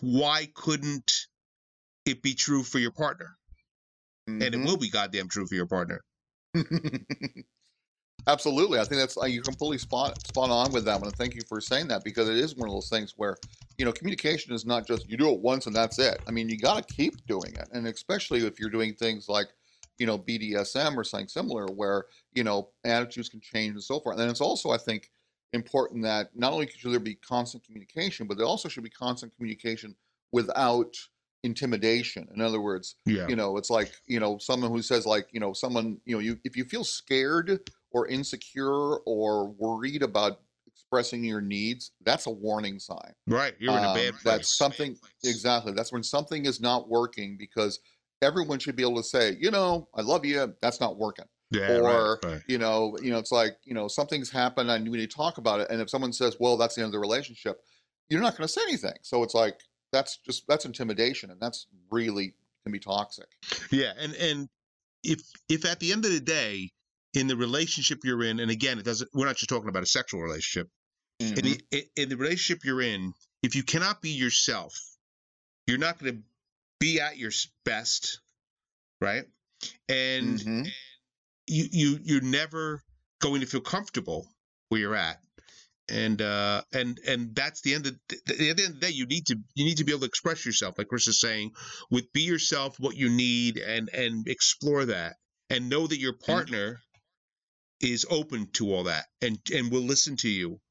[0.02, 1.28] why couldn't
[2.06, 3.38] it be true for your partner?
[4.41, 4.66] And it Mhm.
[4.66, 6.02] will be goddamn true for your partner.
[8.28, 11.08] Absolutely, I think that's uh, you're completely spot spot on with that one.
[11.08, 13.38] And thank you for saying that because it is one of those things where
[13.78, 16.22] you know communication is not just you do it once and that's it.
[16.28, 19.47] I mean, you got to keep doing it, and especially if you're doing things like
[20.00, 24.20] you know BDSM or something similar, where you know attitudes can change and so forth.
[24.20, 25.12] And it's also, I think,
[25.54, 29.36] important that not only should there be constant communication, but there also should be constant
[29.36, 29.95] communication
[30.32, 30.95] without
[31.43, 32.28] intimidation.
[32.34, 33.28] In other words, Yeah.
[33.28, 36.20] you know it's like you know someone who says like you know someone you know
[36.20, 37.60] you if you feel scared
[37.91, 43.54] or insecure or worried about expressing your needs that's a warning sign Right.
[43.60, 44.24] You're in a Um, bad place.
[44.24, 47.80] that's something exactly that's when something is not working because
[48.22, 51.78] everyone should be able to say you know i love you that's not working Yeah.
[51.78, 52.42] or right, right.
[52.48, 55.38] you know you know it's like you know something's happened and we need to talk
[55.38, 57.62] about it and if someone says well that's the end of the relationship
[58.10, 59.60] you're not going to say anything so it's like
[59.92, 63.28] that's just that's intimidation and that's really can be toxic
[63.72, 64.50] Yeah, and and
[65.04, 66.72] if if at the end of the day,
[67.14, 69.10] in the relationship you're in, and again, it doesn't.
[69.14, 70.70] We're not just talking about a sexual relationship.
[71.22, 71.62] In, Mhm.
[71.72, 74.78] the, in the relationship you're in, if you cannot be yourself,
[75.68, 76.22] you're not going to
[76.80, 77.32] be at your
[77.66, 78.22] best,
[79.02, 79.26] right?
[79.88, 80.72] And Mhm.
[81.48, 82.84] you you you're never
[83.20, 84.28] going to feel comfortable
[84.70, 85.20] where you're at.
[85.90, 88.92] And uh and and that's the end of the, at the end of the day
[88.92, 91.52] you need to you need to be able to express yourself like chris is saying
[91.90, 95.18] with be yourself what you need and and explore that.
[95.50, 96.80] And know that your partner
[97.82, 100.62] is open to all that and and will listen to you.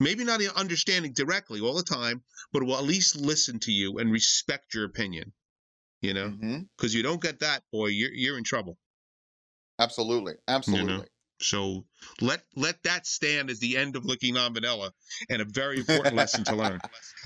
[0.00, 4.10] Maybe not understanding directly all the time but will at least listen to you and
[4.10, 5.32] respect your opinion
[6.02, 6.32] you know
[6.76, 8.76] because you don't get that boy you're you're in trouble
[9.78, 11.06] Absolutely, absolutely.
[11.40, 11.84] So
[12.20, 14.90] let let that stand as the end of licking non vanilla
[15.30, 16.80] and a very important lesson to learn.